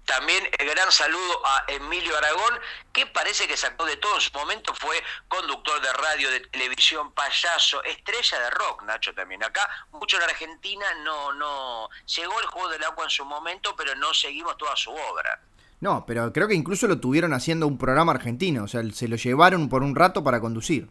[0.06, 2.60] También el gran saludo a Emilio Aragón,
[2.92, 7.12] que parece que sacó de todo en su momento, fue conductor de radio, de televisión,
[7.14, 9.44] payaso, estrella de rock, Nacho también.
[9.44, 13.96] Acá, mucho en Argentina no, no, llegó el juego del agua en su momento, pero
[13.96, 15.40] no seguimos toda su obra.
[15.80, 19.16] No, pero creo que incluso lo tuvieron haciendo un programa argentino, o sea, se lo
[19.16, 20.90] llevaron por un rato para conducir.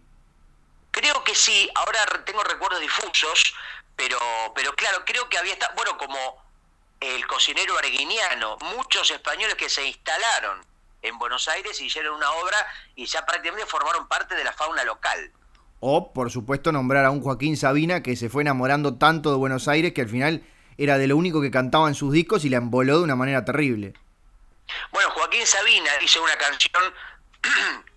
[0.91, 3.55] Creo que sí, ahora tengo recuerdos difusos,
[3.95, 4.19] pero,
[4.55, 6.43] pero claro, creo que había estado, bueno, como
[7.01, 10.61] el cocinero arguiniano, muchos españoles que se instalaron
[11.03, 12.57] en Buenos Aires y hicieron una obra
[12.95, 15.33] y ya prácticamente formaron parte de la fauna local.
[15.81, 19.67] O, por supuesto, nombrar a un Joaquín Sabina que se fue enamorando tanto de Buenos
[19.67, 20.45] Aires que al final
[20.77, 23.47] era de lo único que cantaba en sus discos y la emboló de una manera
[23.47, 23.95] terrible.
[24.93, 26.83] Bueno, Joaquín Sabina hizo una canción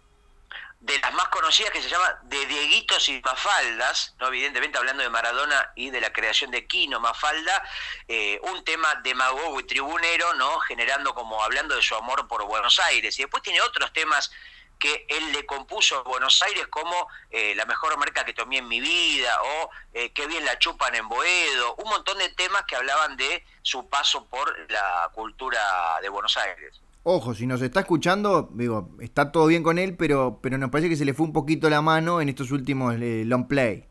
[0.84, 4.27] de las más conocidas que se llama De Dieguitos y Mafaldas, ¿no?
[4.27, 7.63] evidentemente hablando de Maradona y de la creación de Quino Mafalda,
[8.09, 10.59] eh, un tema demagogo y tribunero, ¿no?
[10.59, 13.17] generando como hablando de su amor por Buenos Aires.
[13.17, 14.29] Y después tiene otros temas
[14.77, 18.67] que él le compuso a Buenos Aires como eh, la mejor marca que tomé en
[18.67, 22.75] mi vida o eh, qué bien la chupan en Boedo, un montón de temas que
[22.75, 26.81] hablaban de su paso por la cultura de Buenos Aires.
[27.04, 30.88] Ojo, si nos está escuchando, digo, está todo bien con él, pero, pero nos parece
[30.89, 33.86] que se le fue un poquito la mano en estos últimos eh, long play.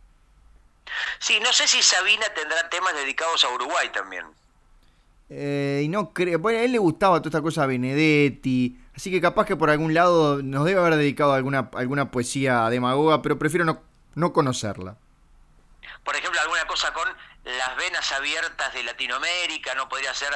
[1.19, 4.25] Sí, no sé si Sabina tendrá temas dedicados a Uruguay también.
[5.29, 9.11] Eh, y no creo, bueno, a él le gustaba toda esta cosa a Benedetti, así
[9.11, 13.39] que capaz que por algún lado nos debe haber dedicado alguna, alguna poesía demagoga, pero
[13.39, 13.83] prefiero no,
[14.15, 14.97] no conocerla.
[16.05, 17.09] Por ejemplo, alguna cosa con
[17.45, 20.31] las venas abiertas de Latinoamérica, no podría ser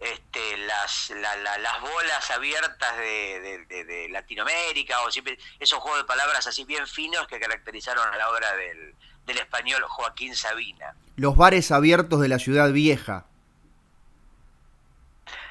[0.00, 6.86] este, las, las bolas abiertas de, Latinoamérica, o siempre esos juegos de palabras así bien
[6.86, 8.94] finos que caracterizaron a la obra del,
[9.26, 10.94] del español Joaquín Sabina.
[11.16, 13.26] Los bares abiertos de la ciudad vieja.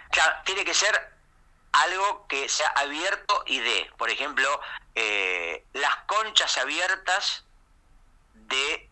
[0.09, 0.99] Claro, tiene que ser
[1.71, 4.47] algo que sea abierto y de, por ejemplo,
[4.95, 7.45] eh, las conchas abiertas
[8.33, 8.89] de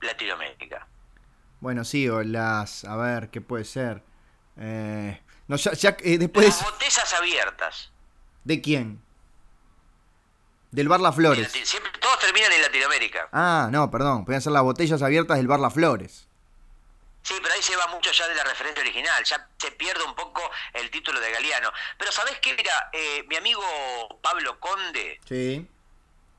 [0.00, 0.86] Latinoamérica.
[1.60, 2.84] Bueno, sí, o las.
[2.84, 4.02] A ver, ¿qué puede ser?
[4.58, 6.46] Eh, no, ya, eh, después.
[6.46, 7.90] Las botellas abiertas.
[8.44, 9.02] ¿De quién?
[10.70, 11.50] Del Bar Las Flores.
[11.50, 13.28] Siempre, todos terminan en Latinoamérica.
[13.32, 14.24] Ah, no, perdón.
[14.24, 16.28] Pueden ser las botellas abiertas del Bar Las Flores.
[17.22, 20.14] Sí, pero ahí se va mucho ya de la referencia original, ya se pierde un
[20.14, 21.72] poco el título de Galeano.
[21.98, 22.54] Pero ¿sabés qué?
[22.54, 23.62] Mira, eh, mi amigo
[24.22, 25.68] Pablo Conde, sí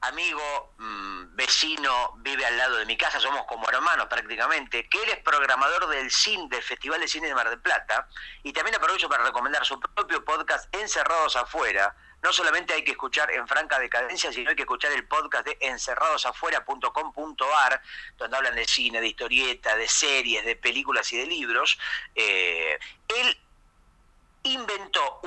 [0.01, 5.09] amigo, mm, vecino, vive al lado de mi casa, somos como hermanos prácticamente, que él
[5.09, 8.07] es programador del CIN, del Festival de Cine de Mar del Plata,
[8.43, 11.95] y también aprovecho para recomendar su propio podcast Encerrados Afuera.
[12.23, 15.57] No solamente hay que escuchar en franca decadencia, sino hay que escuchar el podcast de
[15.61, 17.81] encerradosafuera.com.ar,
[18.17, 21.77] donde hablan de cine, de historieta, de series, de películas y de libros.
[22.15, 23.37] Eh, él
[24.43, 25.19] inventó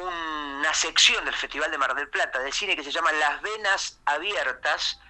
[0.71, 3.99] una sección del Festival de Mar del Plata de cine que se llama Las Venas
[4.05, 5.01] Abiertas,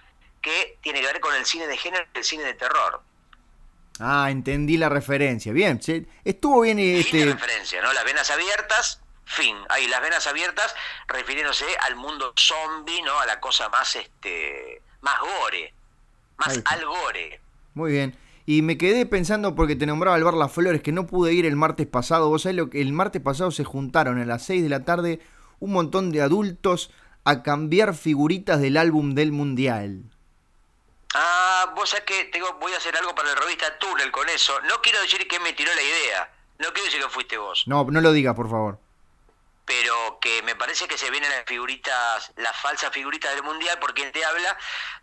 [0.41, 3.03] que tiene que ver con el cine de género y el cine de terror.
[3.99, 5.53] Ah, entendí la referencia.
[5.53, 5.79] Bien,
[6.25, 7.25] estuvo bien este...
[7.25, 7.93] referencia, ¿no?
[7.93, 9.55] Las venas abiertas, fin.
[9.69, 10.73] Ahí, las venas abiertas
[11.07, 13.19] refiriéndose al mundo zombie, ¿no?
[13.19, 15.75] A la cosa más, este, más gore,
[16.37, 17.39] más al gore.
[17.75, 18.17] Muy bien.
[18.47, 21.45] Y me quedé pensando porque te nombraba al bar Las Flores, que no pude ir
[21.45, 22.29] el martes pasado.
[22.29, 25.19] Vos sabés lo que el martes pasado se juntaron a las 6 de la tarde
[25.61, 26.91] un montón de adultos
[27.23, 30.03] a cambiar figuritas del álbum del Mundial.
[31.13, 34.59] Ah, vos sabés que tengo, voy a hacer algo para la revista Túnel con eso.
[34.61, 36.33] No quiero decir que me tiró la idea.
[36.59, 37.63] No quiero decir que fuiste vos.
[37.67, 38.79] No, no lo digas, por favor
[39.71, 44.03] pero que me parece que se vienen las figuritas, las falsas figuritas del Mundial, porque
[44.03, 44.57] él te habla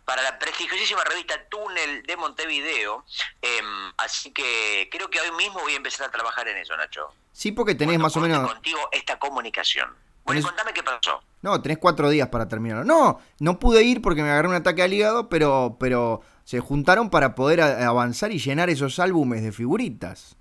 [0.05, 3.03] para la prestigiosísima revista Túnel de Montevideo.
[3.41, 7.11] Em, así que creo que hoy mismo voy a empezar a trabajar en eso, Nacho.
[7.31, 8.51] Sí, porque tenés Cuando más o menos...
[8.51, 9.95] contigo esta comunicación.
[10.29, 11.21] Bueno, y Tenés- contame qué pasó.
[11.41, 12.83] No, tenés cuatro días para terminarlo.
[12.83, 17.09] No, no pude ir porque me agarré un ataque al hígado, pero, pero se juntaron
[17.09, 20.35] para poder avanzar y llenar esos álbumes de figuritas.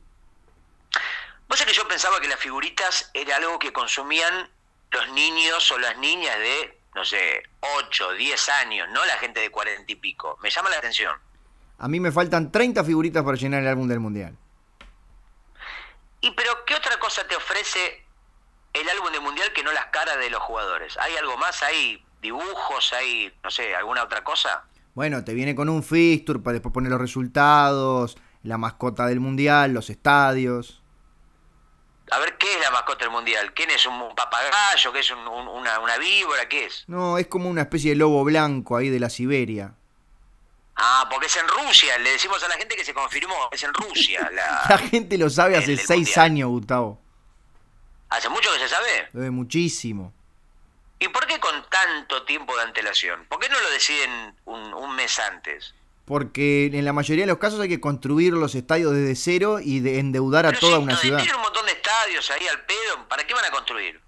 [1.49, 4.51] Vos sabés que yo pensaba que las figuritas era algo que consumían
[4.91, 9.51] los niños o las niñas de, no sé, 8, 10 años, no la gente de
[9.51, 10.37] 40 y pico.
[10.43, 11.15] Me llama la atención.
[11.79, 14.37] A mí me faltan 30 figuritas para llenar el álbum del Mundial.
[16.21, 18.05] ¿Y pero qué otra cosa te ofrece
[18.73, 20.97] el álbum de mundial que no las caras de los jugadores?
[20.99, 21.63] ¿Hay algo más?
[21.63, 22.93] ¿Hay dibujos?
[22.93, 24.65] ¿Hay, no sé, alguna otra cosa?
[24.95, 29.73] Bueno, te viene con un fixture para después poner los resultados, la mascota del Mundial,
[29.73, 30.83] los estadios.
[32.11, 33.53] A ver, ¿qué es la mascota del mundial?
[33.53, 33.85] ¿Quién es?
[33.87, 34.91] ¿Un papagayo?
[34.95, 36.49] ¿Qué es un- un- una, una víbora?
[36.49, 36.85] ¿Qué es?
[36.87, 39.75] No, es como una especie de lobo blanco ahí de la Siberia.
[40.75, 41.99] Ah, porque es en Rusia.
[41.99, 43.35] Le decimos a la gente que se confirmó.
[43.53, 44.27] Es en Rusia.
[44.35, 44.65] La...
[44.71, 46.21] La gente lo sabe hace seis Mundial.
[46.25, 46.99] años, Gustavo.
[48.11, 49.31] ¿Hace mucho que se sabe?
[49.31, 50.13] Muchísimo.
[50.99, 53.25] ¿Y por qué con tanto tiempo de antelación?
[53.29, 55.75] ¿Por qué no lo deciden un, un mes antes?
[56.05, 59.81] Porque en la mayoría de los casos hay que construir los estadios desde cero y
[59.81, 61.19] de endeudar a toda una ciudad.
[61.19, 63.07] Tienen un montón de estadios ahí al pedo.
[63.09, 64.01] ¿Para qué van a construir?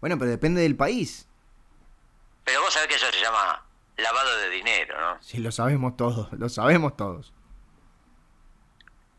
[0.00, 1.28] Bueno, pero depende del país.
[2.44, 3.64] Pero vos sabés que eso se llama
[3.96, 5.22] lavado de dinero, ¿no?
[5.22, 7.32] Sí, lo sabemos todos, lo sabemos todos.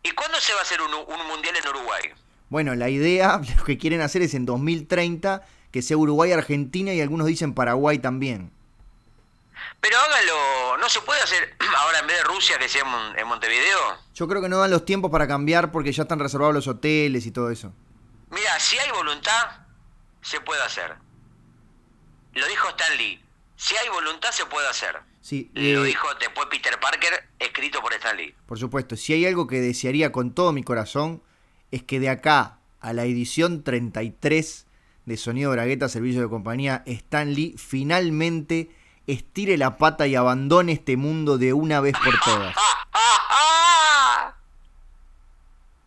[0.03, 2.13] ¿Y cuándo se va a hacer un, un mundial en Uruguay?
[2.49, 7.01] Bueno, la idea, lo que quieren hacer es en 2030 que sea Uruguay, Argentina y
[7.01, 8.51] algunos dicen Paraguay también.
[9.81, 13.17] Pero háganlo, ¿no se puede hacer ahora en vez de Rusia que sea en, Mon-
[13.19, 13.79] en Montevideo?
[14.13, 17.25] Yo creo que no dan los tiempos para cambiar porque ya están reservados los hoteles
[17.25, 17.73] y todo eso.
[18.31, 19.59] Mira, si hay voluntad,
[20.21, 20.95] se puede hacer.
[22.33, 23.21] Lo dijo Stan Lee.
[23.55, 24.97] Si hay voluntad, se puede hacer.
[25.21, 28.35] Sí, Lo eh, dijo después Peter Parker, escrito por Stan Lee.
[28.45, 31.21] por supuesto, si hay algo que desearía con todo mi corazón
[31.75, 34.65] es que de acá a la edición 33
[35.05, 38.73] de Sonido Bragueta Servicio de Compañía, Stan Lee finalmente
[39.07, 42.55] estire la pata y abandone este mundo de una vez por todas.
[42.57, 44.35] ¡Ah, ah, ah!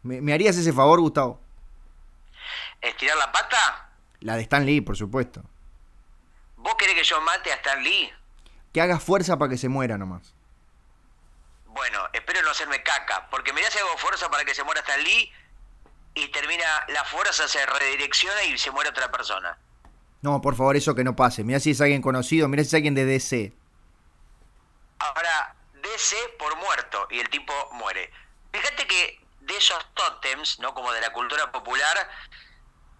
[0.03, 1.41] ¿Me, me harías ese favor, Gustavo?
[2.83, 3.91] ¿Estirar la pata?
[4.21, 5.43] La de Stan Lee, por supuesto.
[6.59, 8.13] ¿Vos querés que yo mate a Stan Lee?
[8.75, 10.35] Que haga fuerza para que se muera nomás.
[11.69, 15.03] Bueno, espero no hacerme caca, porque mirá si hago fuerza para que se muera Stan
[15.03, 15.33] Lee
[16.25, 19.59] y termina la fuerza, se redirecciona y se muere otra persona.
[20.23, 21.45] No, por favor, eso que no pase.
[21.45, 23.53] Mirá si es alguien conocido, mirá si es alguien de DC.
[24.99, 28.11] Ahora, DC por muerto y el tipo muere.
[28.53, 30.75] Fíjate que de esos tótems, ¿no?
[30.75, 31.97] Como de la cultura popular,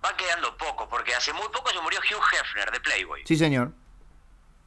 [0.05, 3.23] va quedando poco, porque hace muy poco se murió Hugh Hefner de Playboy.
[3.27, 3.73] Sí, señor.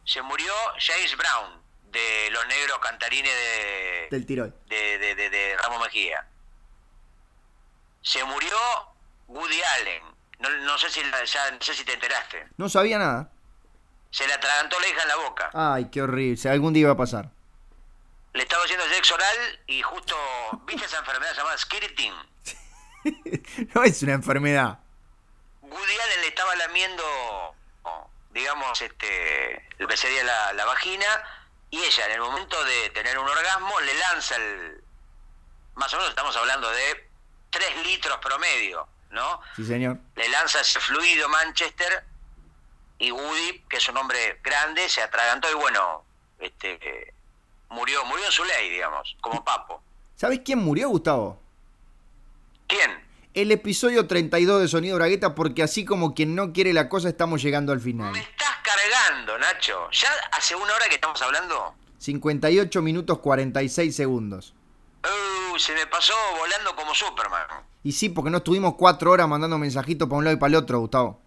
[0.04, 4.56] Se murió James Brown de Los Negros Cantarines de, Del Tirol.
[4.68, 6.28] de, de, de- de Ramos Mejía.
[8.02, 8.56] Se murió
[9.28, 10.04] Woody Allen.
[10.39, 12.47] No, no sé si la- ya, no sé si te enteraste.
[12.58, 13.30] No sabía nada.
[14.10, 15.49] Se le atragantó la hija en la boca.
[15.54, 16.49] Ay, qué horrible.
[16.49, 17.30] Algún día iba a pasar.
[18.34, 20.16] Le estaba haciendo sexo oral y justo,
[20.66, 22.14] ¿viste esa enfermedad llamada skirting?
[23.76, 24.80] no es una enfermedad.
[25.62, 27.56] Woody Allen le estaba lamiendo,
[28.32, 31.06] digamos, este, lo que sería la, la vagina,
[31.70, 34.84] y ella en el momento de tener un orgasmo le lanza el,
[35.76, 37.10] más o menos estamos hablando de
[37.52, 39.41] 3 litros promedio, ¿no?
[39.56, 39.99] Sí, señor.
[40.16, 42.04] Le lanza ese fluido Manchester
[42.97, 46.04] y Woody, que es un hombre grande, se atragantó y bueno,
[46.39, 47.14] este,
[47.70, 49.84] murió, murió en su ley, digamos, como papo.
[50.16, 51.41] ¿Sabes quién murió, Gustavo?
[52.68, 53.04] ¿Quién?
[53.34, 57.41] El episodio 32 de Sonido Bragueta, porque así como quien no quiere la cosa, estamos
[57.41, 58.12] llegando al final.
[58.12, 59.89] Me estás cargando, Nacho.
[59.91, 61.74] ¿Ya hace una hora que estamos hablando?
[61.97, 64.54] 58 minutos 46 segundos.
[65.04, 67.47] Uh, se me pasó volando como Superman.
[67.84, 70.56] Y sí, porque no estuvimos cuatro horas mandando mensajitos para un lado y para el
[70.56, 71.22] otro, Gustavo.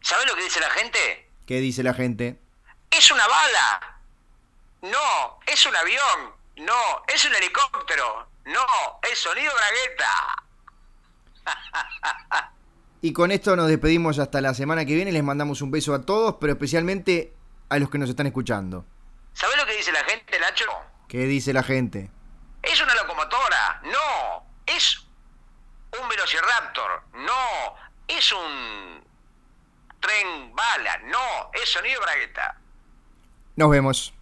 [0.00, 1.28] ¿Sabes lo que dice la gente?
[1.46, 2.38] ¿Qué dice la gente?
[2.90, 4.00] ¡Es una bala!
[4.82, 6.34] No, es un avión.
[6.56, 8.28] No, es un helicóptero.
[8.46, 8.66] No,
[9.10, 10.44] es sonido bragueta.
[13.02, 15.10] Y con esto nos despedimos hasta la semana que viene.
[15.10, 17.32] Les mandamos un beso a todos, pero especialmente
[17.70, 18.84] a los que nos están escuchando.
[19.32, 20.66] ¿Sabes lo que dice la gente, Nacho?
[21.08, 22.10] ¿Qué dice la gente?
[22.62, 23.80] Es una locomotora.
[23.84, 25.00] No, es
[26.00, 27.02] un velociraptor.
[27.14, 27.76] No,
[28.08, 29.04] es un
[30.00, 30.98] tren bala.
[31.04, 32.56] No, es sonido bragueta.
[33.56, 34.12] Nos vemos.